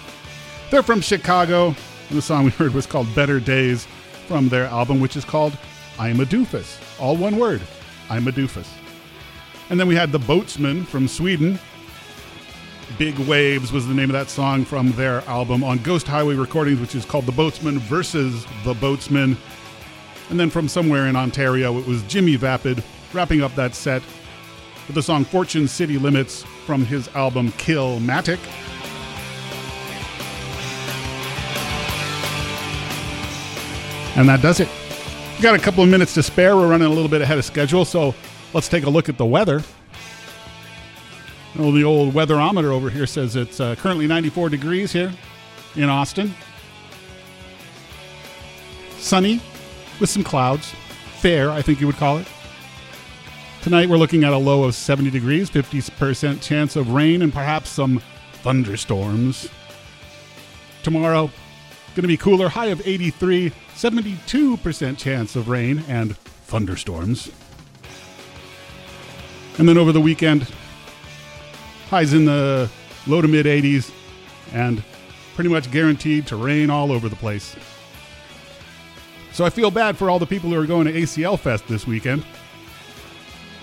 They're 0.71 0.83
from 0.83 1.01
Chicago. 1.01 1.75
And 2.09 2.19
the 2.19 2.23
song 2.23 2.45
we 2.45 2.51
heard 2.51 2.75
was 2.75 2.87
called 2.87 3.12
Better 3.14 3.41
Days 3.41 3.87
from 4.27 4.49
their 4.49 4.64
album, 4.67 5.01
which 5.01 5.17
is 5.17 5.25
called 5.25 5.57
I'm 5.99 6.21
a 6.21 6.25
Doofus. 6.25 6.81
All 7.01 7.17
one 7.17 7.37
word 7.37 7.62
I'm 8.11 8.27
a 8.29 8.33
Doofus. 8.33 8.69
And 9.71 9.79
then 9.79 9.89
we 9.89 9.95
had 9.95 10.12
The 10.12 10.19
Boatsman 10.19 10.87
from 10.87 11.09
Sweden. 11.09 11.59
Big 12.99 13.19
Waves 13.21 13.73
was 13.73 13.87
the 13.87 13.95
name 13.95 14.11
of 14.11 14.14
that 14.14 14.29
song 14.29 14.64
from 14.64 14.93
their 14.93 15.23
album 15.23 15.64
on 15.64 15.79
Ghost 15.79 16.07
Highway 16.07 16.35
Recordings, 16.35 16.81
which 16.81 16.95
is 16.95 17.05
called 17.05 17.27
The 17.27 17.33
Boatsman 17.33 17.79
versus 17.79 18.45
The 18.64 18.75
Boatsman. 18.75 19.37
And 20.31 20.39
then 20.39 20.51
from 20.51 20.69
somewhere 20.69 21.07
in 21.07 21.17
Ontario, 21.17 21.79
it 21.79 21.87
was 21.87 22.03
Jimmy 22.05 22.37
Vapid 22.37 22.83
wrapping 23.12 23.43
up 23.43 23.55
that 23.55 23.75
set 23.75 24.03
with 24.87 24.95
the 24.95 25.03
song 25.03 25.25
Fortune 25.25 25.67
City 25.67 25.99
Limits 25.99 26.45
from 26.64 26.85
his 26.85 27.09
album 27.09 27.51
Killmatic. 27.53 28.39
And 34.17 34.29
that 34.29 34.41
does 34.43 34.61
it. 34.61 34.69
We've 35.35 35.43
got 35.43 35.55
a 35.55 35.59
couple 35.59 35.85
of 35.85 35.91
minutes 35.91 36.14
to 36.14 36.23
spare. 36.23 36.57
We're 36.57 36.69
running 36.69 36.87
a 36.87 36.91
little 36.91 37.11
bit 37.11 37.21
ahead 37.21 37.37
of 37.37 37.45
schedule, 37.45 37.85
so 37.85 38.14
let's 38.55 38.69
take 38.69 38.85
a 38.85 38.91
look 38.91 39.11
at 39.11 39.19
the 39.19 39.27
weather. 39.27 39.62
Well, 41.59 41.73
the 41.73 41.85
old 41.85 42.14
weatherometer 42.14 42.71
over 42.71 42.89
here 42.89 43.07
says 43.07 43.37
it's 43.37 43.61
uh, 43.61 43.75
currently 43.77 44.07
94 44.07 44.49
degrees 44.49 44.93
here 44.93 45.12
in 45.75 45.91
Austin. 45.91 46.35
Sunny 48.97 49.41
with 50.01 50.09
some 50.09 50.25
clouds. 50.25 50.73
Fair, 51.19 51.51
I 51.51 51.61
think 51.61 51.81
you 51.81 51.87
would 51.87 51.97
call 51.97 52.19
it. 52.19 52.27
Tonight 53.62 53.89
we're 53.89 53.99
looking 53.99 54.25
at 54.25 54.33
a 54.33 54.39
low 54.39 54.64
of 54.64 54.75
70 54.75 55.11
degrees, 55.11 55.51
50% 55.51 56.41
chance 56.41 56.77
of 56.77 56.93
rain, 56.93 57.21
and 57.21 57.33
perhaps 57.33 57.69
some 57.69 58.01
thunderstorms. 58.43 59.51
Tomorrow, 60.83 61.31
going 61.97 62.03
to 62.03 62.09
be 62.09 62.19
cooler, 62.19 62.51
high 62.51 62.67
of 62.67 62.87
83, 62.87 63.51
72% 63.75 64.99
chance 64.99 65.35
of 65.35 65.49
rain 65.49 65.83
and 65.89 66.15
thunderstorms. 66.17 67.33
And 69.59 69.67
then 69.67 69.79
over 69.79 69.93
the 69.93 70.01
weekend, 70.01 70.47
highs 71.89 72.13
in 72.13 72.27
the 72.27 72.71
low 73.07 73.23
to 73.23 73.29
mid 73.29 73.47
80s, 73.47 73.91
and 74.53 74.85
pretty 75.35 75.49
much 75.49 75.71
guaranteed 75.71 76.27
to 76.27 76.37
rain 76.37 76.69
all 76.69 76.93
over 76.93 77.09
the 77.09 77.17
place. 77.17 77.57
So 79.33 79.47
I 79.47 79.51
feel 79.51 79.71
bad 79.71 79.97
for 79.97 80.11
all 80.11 80.19
the 80.19 80.27
people 80.27 80.51
who 80.51 80.61
are 80.61 80.67
going 80.67 80.87
to 80.87 80.93
ACL 80.93 81.39
Fest 81.39 81.67
this 81.67 81.87
weekend. 81.87 82.27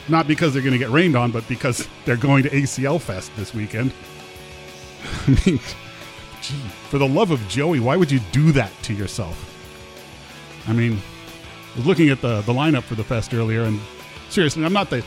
Not 0.09 0.27
because 0.27 0.53
they're 0.53 0.63
going 0.63 0.73
to 0.73 0.79
get 0.79 0.89
rained 0.89 1.15
on, 1.15 1.31
but 1.31 1.47
because 1.47 1.87
they're 2.05 2.17
going 2.17 2.41
to 2.43 2.49
ACL 2.49 2.99
Fest 2.99 3.31
this 3.35 3.53
weekend. 3.53 3.93
I 5.27 5.39
mean, 5.45 5.59
for 6.45 6.97
the 6.97 7.07
love 7.07 7.31
of 7.31 7.45
Joey, 7.47 7.79
why 7.79 7.97
would 7.97 8.11
you 8.11 8.19
do 8.31 8.51
that 8.51 8.71
to 8.83 8.93
yourself? 8.93 9.49
I 10.67 10.73
mean, 10.73 10.99
I 11.73 11.77
was 11.77 11.85
looking 11.85 12.09
at 12.09 12.21
the, 12.21 12.41
the 12.41 12.53
lineup 12.53 12.83
for 12.83 12.95
the 12.95 13.03
fest 13.03 13.33
earlier, 13.33 13.63
and 13.63 13.79
seriously, 14.29 14.63
I'm 14.63 14.73
not 14.73 14.89
the, 14.89 15.03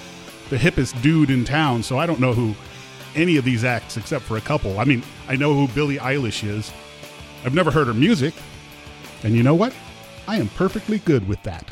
the 0.50 0.56
hippest 0.56 1.00
dude 1.02 1.30
in 1.30 1.44
town, 1.44 1.82
so 1.82 1.98
I 1.98 2.06
don't 2.06 2.20
know 2.20 2.32
who 2.32 2.54
any 3.14 3.36
of 3.36 3.44
these 3.44 3.64
acts 3.64 3.96
except 3.96 4.24
for 4.24 4.36
a 4.36 4.40
couple. 4.40 4.78
I 4.78 4.84
mean, 4.84 5.02
I 5.28 5.36
know 5.36 5.54
who 5.54 5.68
Billie 5.74 5.98
Eilish 5.98 6.46
is. 6.46 6.70
I've 7.44 7.54
never 7.54 7.70
heard 7.70 7.86
her 7.86 7.94
music. 7.94 8.34
And 9.22 9.34
you 9.34 9.42
know 9.42 9.54
what? 9.54 9.74
I 10.28 10.36
am 10.36 10.48
perfectly 10.50 10.98
good 11.00 11.26
with 11.26 11.42
that. 11.44 11.66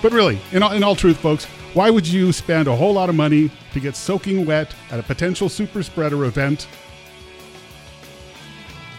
But 0.00 0.12
really, 0.12 0.40
in 0.52 0.62
all, 0.62 0.72
in 0.72 0.82
all 0.82 0.96
truth, 0.96 1.18
folks, 1.18 1.44
why 1.74 1.90
would 1.90 2.06
you 2.06 2.32
spend 2.32 2.68
a 2.68 2.74
whole 2.74 2.94
lot 2.94 3.08
of 3.08 3.14
money 3.14 3.50
to 3.72 3.80
get 3.80 3.94
soaking 3.94 4.46
wet 4.46 4.74
at 4.90 4.98
a 4.98 5.02
potential 5.02 5.48
super 5.48 5.82
spreader 5.82 6.24
event? 6.24 6.66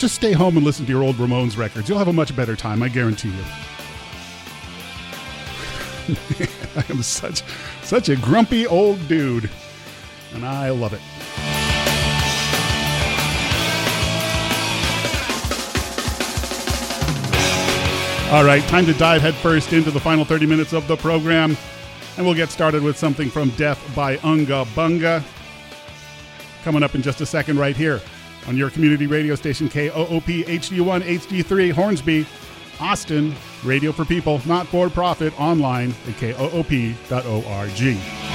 Just 0.03 0.15
stay 0.15 0.33
home 0.33 0.57
and 0.57 0.65
listen 0.65 0.85
to 0.85 0.91
your 0.91 1.01
old 1.01 1.15
Ramones 1.15 1.57
records. 1.57 1.87
You'll 1.87 1.97
have 1.97 2.09
a 2.09 2.13
much 2.13 2.35
better 2.35 2.57
time, 2.57 2.83
I 2.83 2.89
guarantee 2.89 3.29
you. 3.29 3.43
I 6.75 6.83
am 6.89 7.01
such 7.01 7.41
such 7.83 8.09
a 8.09 8.17
grumpy 8.17 8.67
old 8.67 9.07
dude, 9.07 9.49
and 10.33 10.45
I 10.45 10.71
love 10.71 10.91
it. 10.91 10.99
All 18.33 18.43
right, 18.43 18.61
time 18.63 18.85
to 18.87 18.93
dive 18.95 19.21
headfirst 19.21 19.71
into 19.71 19.89
the 19.89 20.01
final 20.01 20.25
30 20.25 20.45
minutes 20.45 20.73
of 20.73 20.85
the 20.89 20.97
program. 20.97 21.55
And 22.17 22.25
we'll 22.25 22.35
get 22.35 22.49
started 22.49 22.83
with 22.83 22.97
something 22.97 23.29
from 23.29 23.51
Death 23.51 23.81
by 23.95 24.17
Unga 24.17 24.65
Bunga. 24.75 25.23
Coming 26.65 26.83
up 26.83 26.93
in 26.93 27.01
just 27.01 27.21
a 27.21 27.25
second, 27.25 27.57
right 27.57 27.77
here 27.77 28.01
on 28.47 28.57
your 28.57 28.69
community 28.69 29.07
radio 29.07 29.35
station, 29.35 29.69
KOOP 29.69 30.45
HD1 30.45 31.01
HD3 31.01 31.71
Hornsby, 31.71 32.25
Austin, 32.79 33.33
radio 33.63 33.91
for 33.91 34.05
people, 34.05 34.41
not 34.45 34.67
for 34.67 34.89
profit, 34.89 35.39
online 35.39 35.93
at 36.07 36.17
koop.org. 36.17 38.32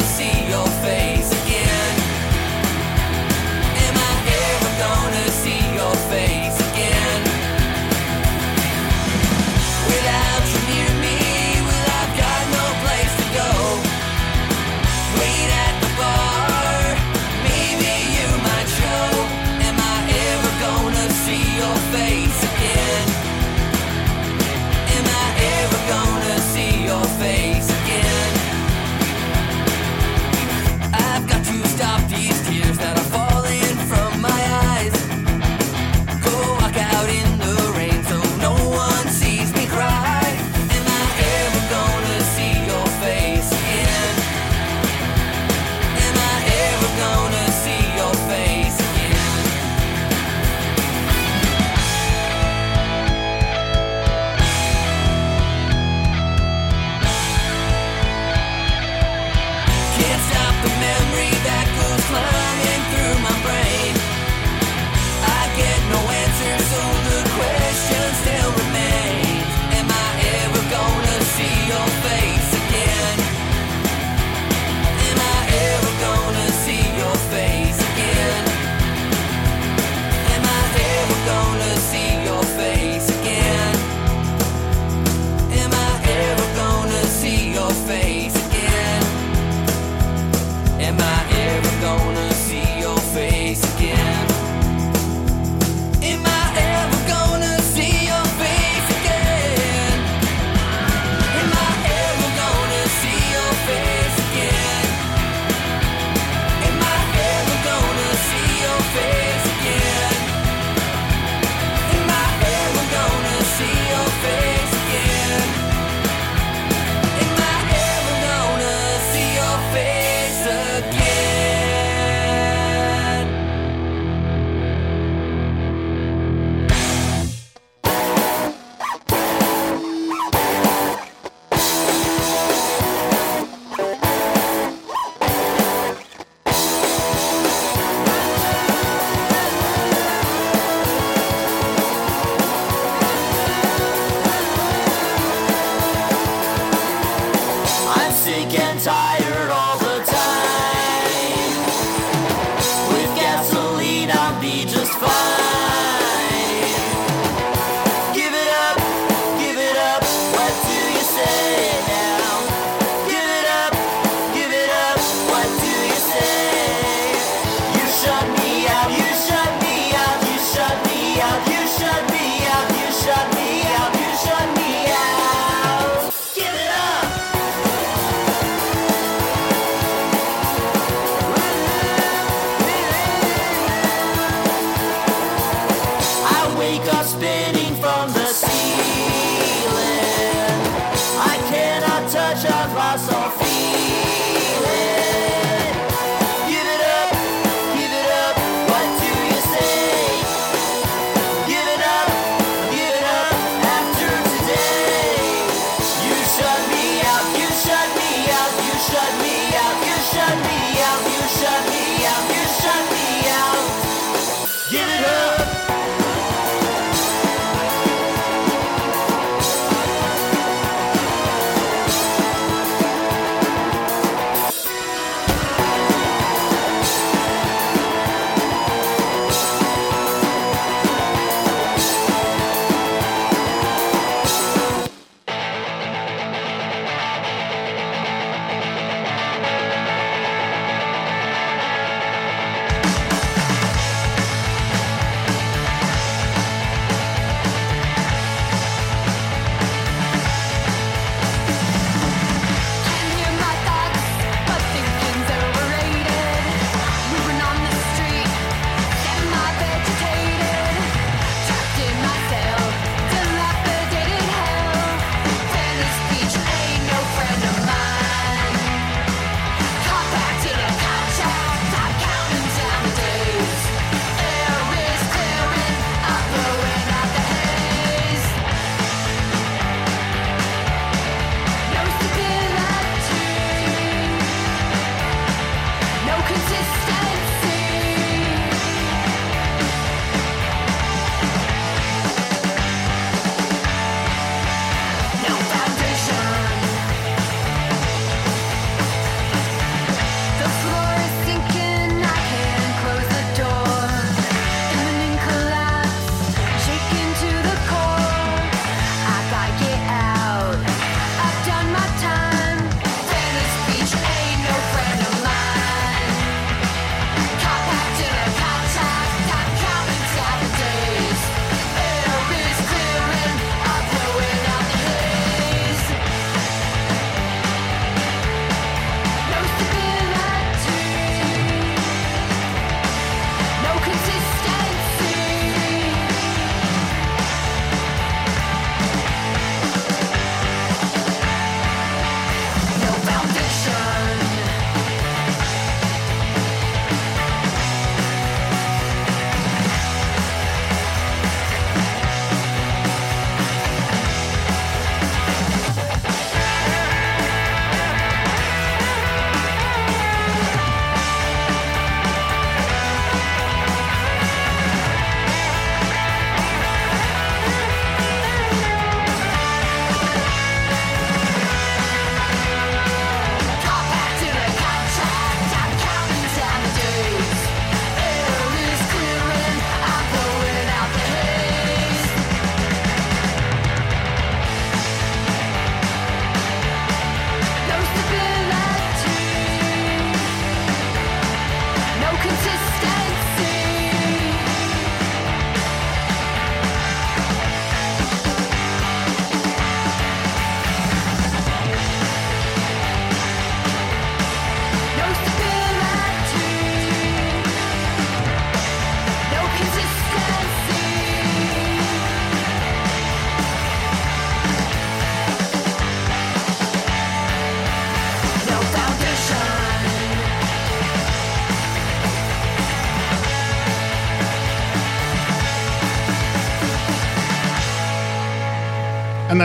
see 0.00 0.48
your 0.48 0.66
face. 0.82 1.07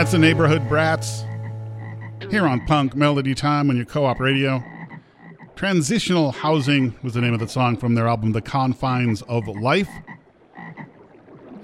That's 0.04 0.12
the 0.12 0.18
Neighborhood 0.18 0.68
Brats 0.68 1.24
here 2.28 2.46
on 2.46 2.66
Punk 2.66 2.94
Melody 2.94 3.34
Time 3.34 3.70
on 3.70 3.76
your 3.76 3.86
co 3.86 4.04
op 4.04 4.20
radio. 4.20 4.62
Transitional 5.56 6.30
Housing 6.30 6.94
was 7.02 7.14
the 7.14 7.22
name 7.22 7.32
of 7.32 7.40
the 7.40 7.48
song 7.48 7.78
from 7.78 7.94
their 7.94 8.06
album 8.06 8.32
The 8.32 8.42
Confines 8.42 9.22
of 9.22 9.48
Life. 9.48 9.88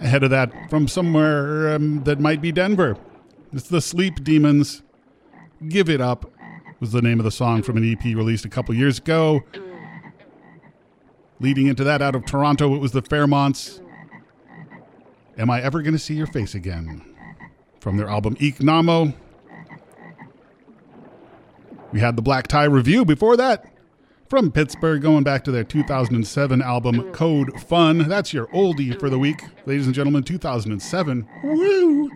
Ahead 0.01 0.23
of 0.23 0.31
that, 0.31 0.71
from 0.71 0.89
somewhere 0.89 1.75
um, 1.75 2.03
that 2.05 2.19
might 2.19 2.41
be 2.41 2.51
Denver, 2.51 2.97
it's 3.53 3.69
the 3.69 3.83
Sleep 3.83 4.25
Demons. 4.25 4.81
Give 5.69 5.91
It 5.91 6.01
Up 6.01 6.33
was 6.81 6.93
the 6.93 7.03
name 7.03 7.21
of 7.21 7.25
the 7.25 7.31
song 7.31 7.63
from 7.63 7.77
an 7.77 7.93
EP 7.93 8.03
released 8.03 8.47
a 8.47 8.49
couple 8.49 8.75
years 8.75 8.97
ago. 8.97 9.45
Leading 11.41 11.67
into 11.67 11.85
that, 11.85 12.01
out 12.01 12.15
of 12.15 12.25
Toronto, 12.25 12.75
it 12.75 12.79
was 12.79 12.93
the 12.93 13.03
Fairmonts. 13.03 13.83
Am 15.37 15.51
I 15.51 15.61
Ever 15.61 15.83
Gonna 15.83 15.99
See 15.99 16.15
Your 16.15 16.27
Face 16.27 16.55
Again? 16.55 17.10
From 17.81 17.97
their 17.97 18.09
album 18.09 18.37
Eeknamo. 18.37 19.15
We 21.93 22.01
had 22.01 22.15
the 22.15 22.23
Black 22.23 22.47
Tie 22.47 22.65
Review 22.65 23.05
before 23.05 23.37
that. 23.37 23.67
From 24.29 24.53
Pittsburgh, 24.53 25.03
going 25.03 25.25
back 25.25 25.43
to 25.45 25.51
their 25.51 25.65
2007 25.65 26.63
album 26.63 27.11
Code 27.13 27.61
Fun. 27.63 28.09
That's 28.09 28.33
your 28.33 28.47
oldie 28.49 28.99
for 29.01 29.11
the 29.11 29.19
week, 29.19 29.43
ladies 29.67 29.87
and 29.87 29.95
gentlemen. 29.95 30.23
2007. 30.23 31.27
Woo! 31.43 32.11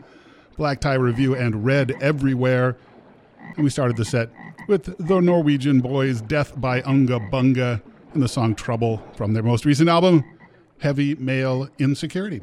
Black 0.57 0.81
Tie 0.81 0.95
Review 0.95 1.35
and 1.35 1.65
Red 1.65 1.97
Everywhere. 2.01 2.77
And 3.57 3.65
we 3.65 3.71
started 3.71 3.97
the 3.97 4.05
set 4.05 4.31
with 4.69 4.97
the 4.99 5.21
Norwegian 5.21 5.81
Boys 5.81 6.21
Death 6.21 6.61
by 6.61 6.83
Unga 6.83 7.19
Bunga 7.19 7.83
and 8.13 8.23
the 8.23 8.29
song 8.29 8.55
Trouble 8.55 9.03
from 9.17 9.35
their 9.35 9.43
most 9.43 9.65
recent 9.65 9.89
album, 9.89 10.25
Heavy 10.79 11.17
Male 11.17 11.69
Insecurity. 11.79 12.43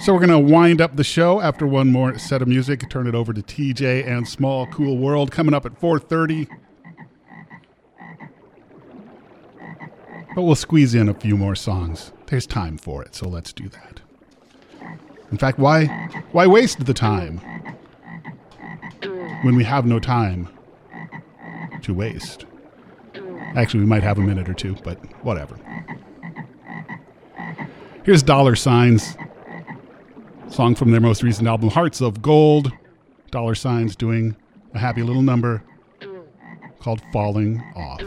So 0.00 0.14
we're 0.14 0.26
going 0.26 0.30
to 0.30 0.38
wind 0.38 0.80
up 0.80 0.96
the 0.96 1.04
show 1.04 1.40
after 1.40 1.66
one 1.66 1.92
more 1.92 2.18
set 2.18 2.40
of 2.40 2.48
music, 2.48 2.88
turn 2.88 3.06
it 3.06 3.14
over 3.14 3.32
to 3.32 3.42
TJ 3.42 4.06
and 4.06 4.26
Small 4.26 4.66
Cool 4.66 4.96
World 4.96 5.30
coming 5.30 5.54
up 5.54 5.66
at 5.66 5.78
4:30. 5.78 6.48
But 10.34 10.42
we'll 10.42 10.54
squeeze 10.54 10.94
in 10.94 11.08
a 11.08 11.14
few 11.14 11.36
more 11.36 11.54
songs. 11.54 12.12
There's 12.26 12.46
time 12.46 12.78
for 12.78 13.02
it, 13.02 13.14
so 13.14 13.28
let's 13.28 13.52
do 13.52 13.68
that. 13.68 14.00
In 15.30 15.38
fact, 15.38 15.58
why 15.58 15.86
why 16.32 16.46
waste 16.46 16.84
the 16.86 16.94
time 16.94 17.38
when 19.42 19.54
we 19.54 19.64
have 19.64 19.86
no 19.86 19.98
time 19.98 20.48
to 21.82 21.92
waste? 21.92 22.46
Actually, 23.54 23.80
we 23.80 23.86
might 23.86 24.02
have 24.02 24.18
a 24.18 24.22
minute 24.22 24.48
or 24.48 24.54
two, 24.54 24.76
but 24.84 24.98
whatever. 25.24 25.58
Here's 28.04 28.22
Dollar 28.22 28.56
Signs, 28.56 29.16
song 30.50 30.74
from 30.74 30.90
their 30.90 31.00
most 31.00 31.22
recent 31.22 31.46
album, 31.46 31.70
Hearts 31.70 32.00
of 32.00 32.22
Gold. 32.22 32.72
Dollar 33.30 33.54
Signs 33.54 33.94
doing 33.94 34.36
a 34.74 34.78
happy 34.78 35.02
little 35.02 35.22
number 35.22 35.62
called 36.80 37.00
Falling 37.12 37.62
Off. 37.76 38.00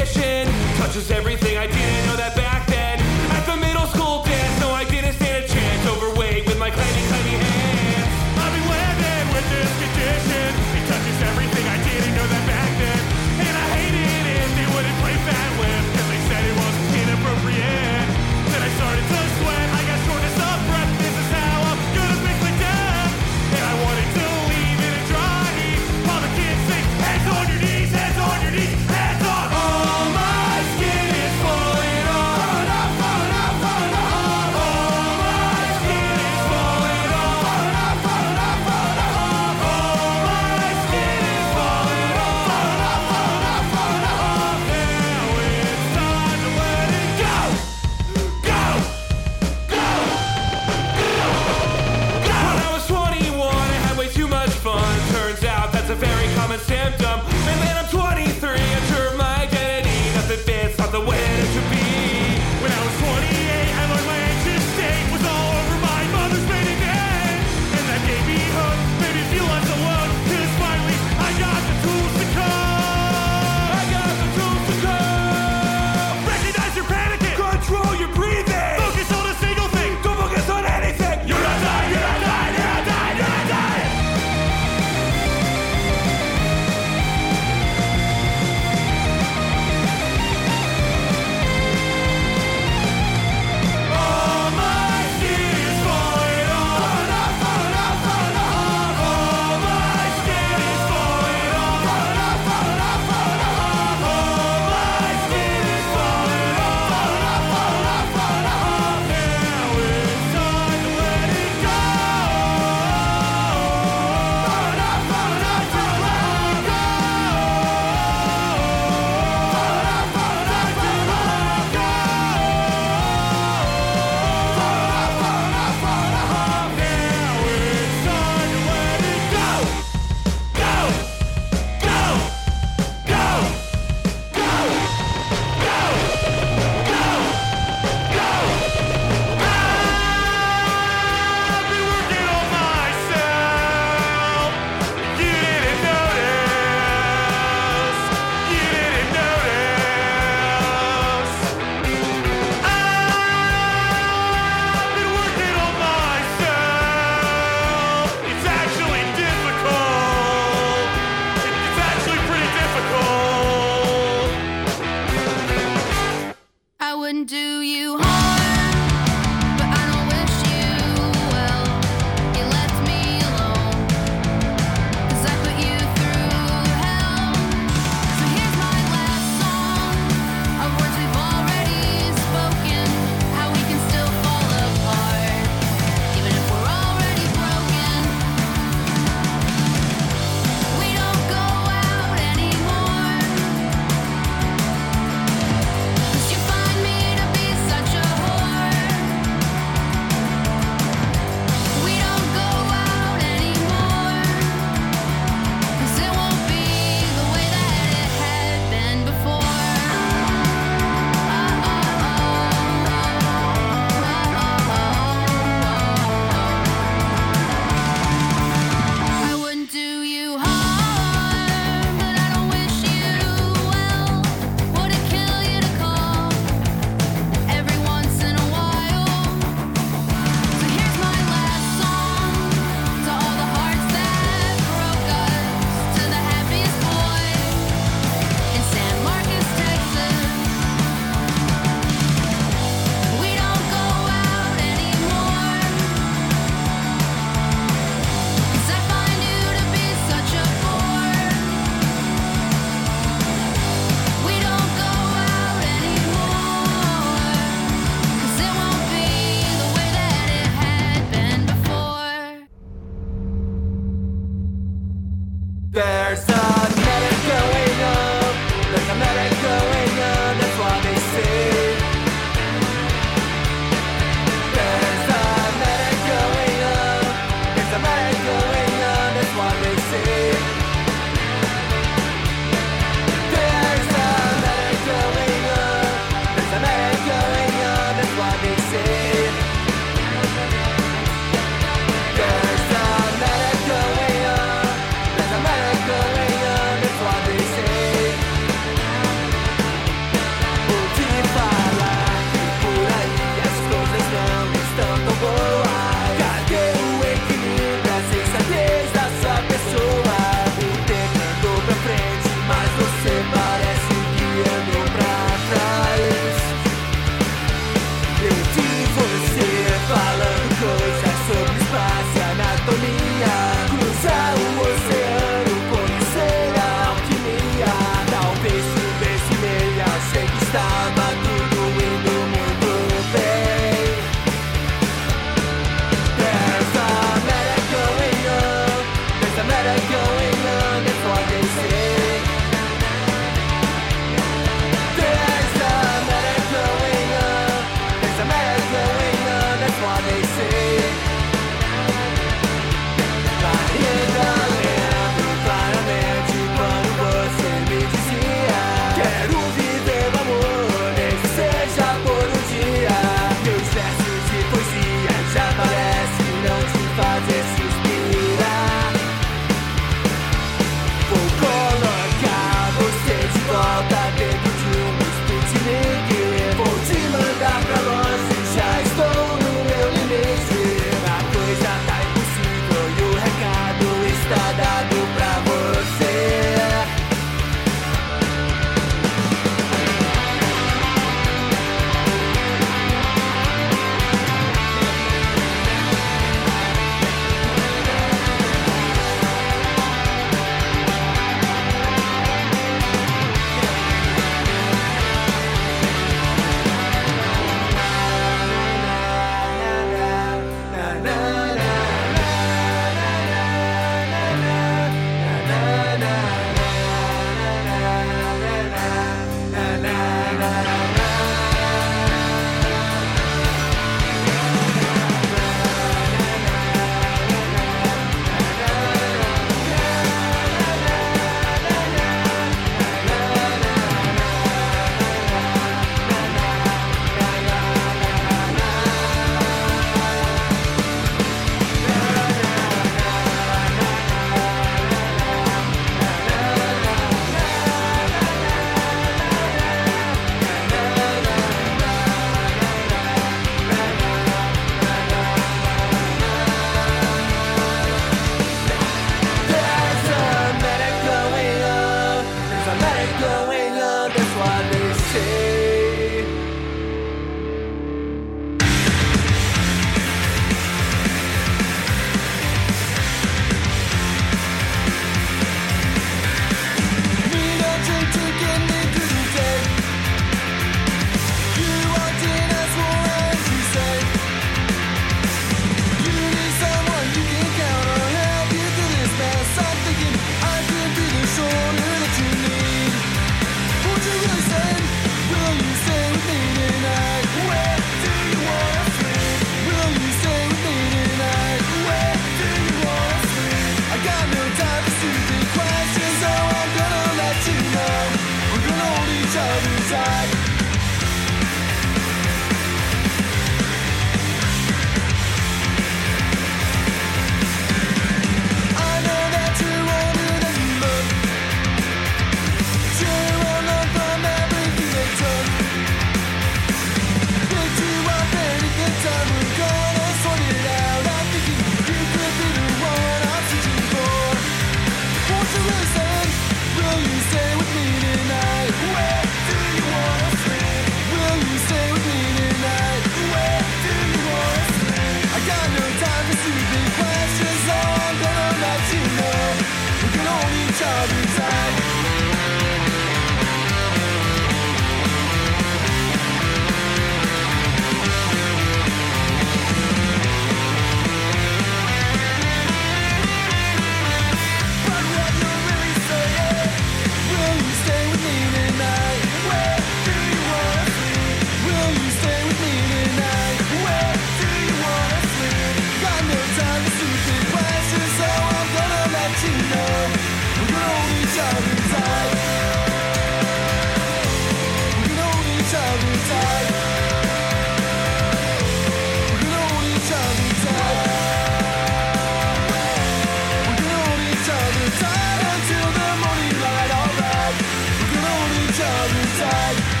Other 599.43 600.00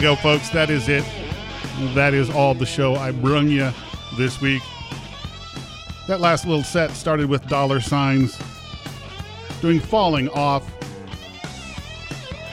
you 0.00 0.06
go, 0.06 0.16
folks. 0.16 0.48
That 0.48 0.70
is 0.70 0.88
it. 0.88 1.04
That 1.94 2.14
is 2.14 2.30
all 2.30 2.54
the 2.54 2.64
show 2.64 2.94
I 2.94 3.10
brung 3.10 3.48
you 3.48 3.70
this 4.16 4.40
week. 4.40 4.62
That 6.06 6.20
last 6.20 6.46
little 6.46 6.62
set 6.62 6.92
started 6.92 7.28
with 7.28 7.46
dollar 7.48 7.80
signs 7.80 8.38
doing 9.60 9.78
Falling 9.78 10.30
Off 10.30 10.64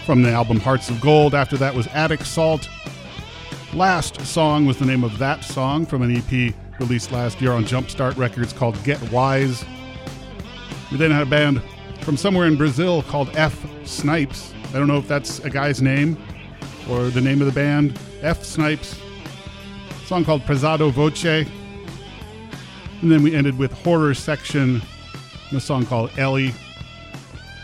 from 0.06 0.24
the 0.24 0.32
album 0.32 0.60
Hearts 0.60 0.90
of 0.90 0.99
Gold. 0.99 1.34
After 1.34 1.56
that 1.57 1.74
was 1.74 1.88
Attic 1.88 2.22
Salt. 2.26 2.68
Last 3.74 4.19
song 4.26 4.65
was 4.65 4.78
the 4.78 4.86
name 4.86 5.06
of 5.06 5.18
that 5.18 5.45
song 5.45 5.86
from 5.86 6.02
an 6.02 6.18
EP 6.18 6.53
released 6.80 7.14
last 7.14 7.40
year 7.40 7.53
on 7.53 7.64
Jumpstart 7.64 8.18
Records 8.18 8.52
called 8.52 8.82
Get 8.84 9.02
Wise. 9.10 9.64
We 10.91 10.98
then 10.98 11.11
had 11.11 11.22
a 11.22 11.30
band 11.30 11.61
from 12.02 12.18
somewhere 12.18 12.48
in 12.48 12.57
Brazil 12.57 13.03
called 13.03 13.30
F 13.36 13.65
Snipes. 13.86 14.53
I 14.69 14.74
don't 14.74 14.88
know 14.88 14.98
if 14.98 15.07
that's 15.07 15.40
a 15.40 15.49
guy's 15.49 15.82
name 15.82 16.18
or 16.89 17.09
the 17.09 17.22
name 17.22 17.41
of 17.41 17.47
the 17.47 17.53
band. 17.53 17.99
F 18.22 18.43
Snipes. 18.43 18.99
Song 20.05 20.23
called 20.23 20.41
Prezado 20.43 20.91
Voce. 20.91 21.26
And 21.26 23.11
then 23.11 23.22
we 23.23 23.35
ended 23.35 23.57
with 23.57 23.72
Horror 23.72 24.14
Section, 24.14 24.81
a 25.51 25.59
song 25.59 25.85
called 25.85 26.09
Ellie, 26.18 26.53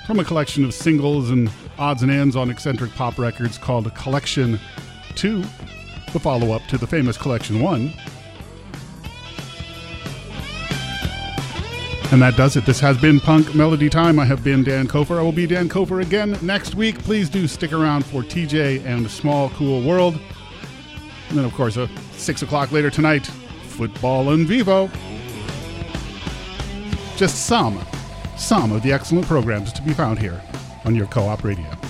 from 0.06 0.20
a 0.20 0.24
collection 0.24 0.64
of 0.64 0.74
singles 0.74 1.30
and 1.30 1.50
odds 1.78 2.04
and 2.04 2.12
ends 2.12 2.36
on 2.36 2.50
eccentric 2.50 2.92
pop 2.94 3.18
records 3.18 3.58
called 3.58 3.94
Collection 3.96 4.60
2, 5.16 5.42
the 6.12 6.20
follow 6.20 6.52
up 6.52 6.62
to 6.68 6.78
the 6.78 6.86
famous 6.86 7.18
Collection 7.18 7.62
1. 7.62 7.94
And 12.14 12.22
that 12.22 12.38
does 12.38 12.56
it. 12.56 12.64
This 12.68 12.80
has 12.80 12.96
been 12.96 13.20
Punk 13.20 13.56
Melody 13.56 13.90
Time. 13.90 14.20
I 14.20 14.26
have 14.26 14.44
been 14.44 14.64
Dan 14.64 14.88
Kofer. 14.88 15.18
I 15.18 15.24
will 15.24 15.32
be 15.32 15.48
Dan 15.48 15.68
Kofer 15.68 16.00
again 16.00 16.38
next 16.44 16.76
week. 16.76 17.00
Please 17.00 17.28
do 17.28 17.48
stick 17.48 17.74
around 17.74 18.06
for 18.06 18.22
TJ 18.22 18.86
and 18.86 19.10
Small 19.10 19.50
Cool 19.50 19.82
World. 19.82 20.20
And 21.30 21.40
then, 21.40 21.44
of 21.44 21.56
course, 21.56 21.76
uh, 21.76 21.88
6 22.12 22.44
o'clock 22.44 22.72
later 22.72 22.92
tonight, 22.92 23.26
Football 23.26 24.30
in 24.30 24.46
Vivo. 24.46 24.92
Just 27.16 27.48
some, 27.48 27.84
some 28.38 28.72
of 28.72 28.84
the 28.84 28.94
excellent 28.94 29.26
programs 29.26 29.74
to 29.74 29.82
be 29.82 29.92
found 29.92 30.20
here 30.20 30.40
on 30.86 30.94
your 30.94 31.08
co 31.08 31.24
op 31.24 31.44
radio. 31.44 31.83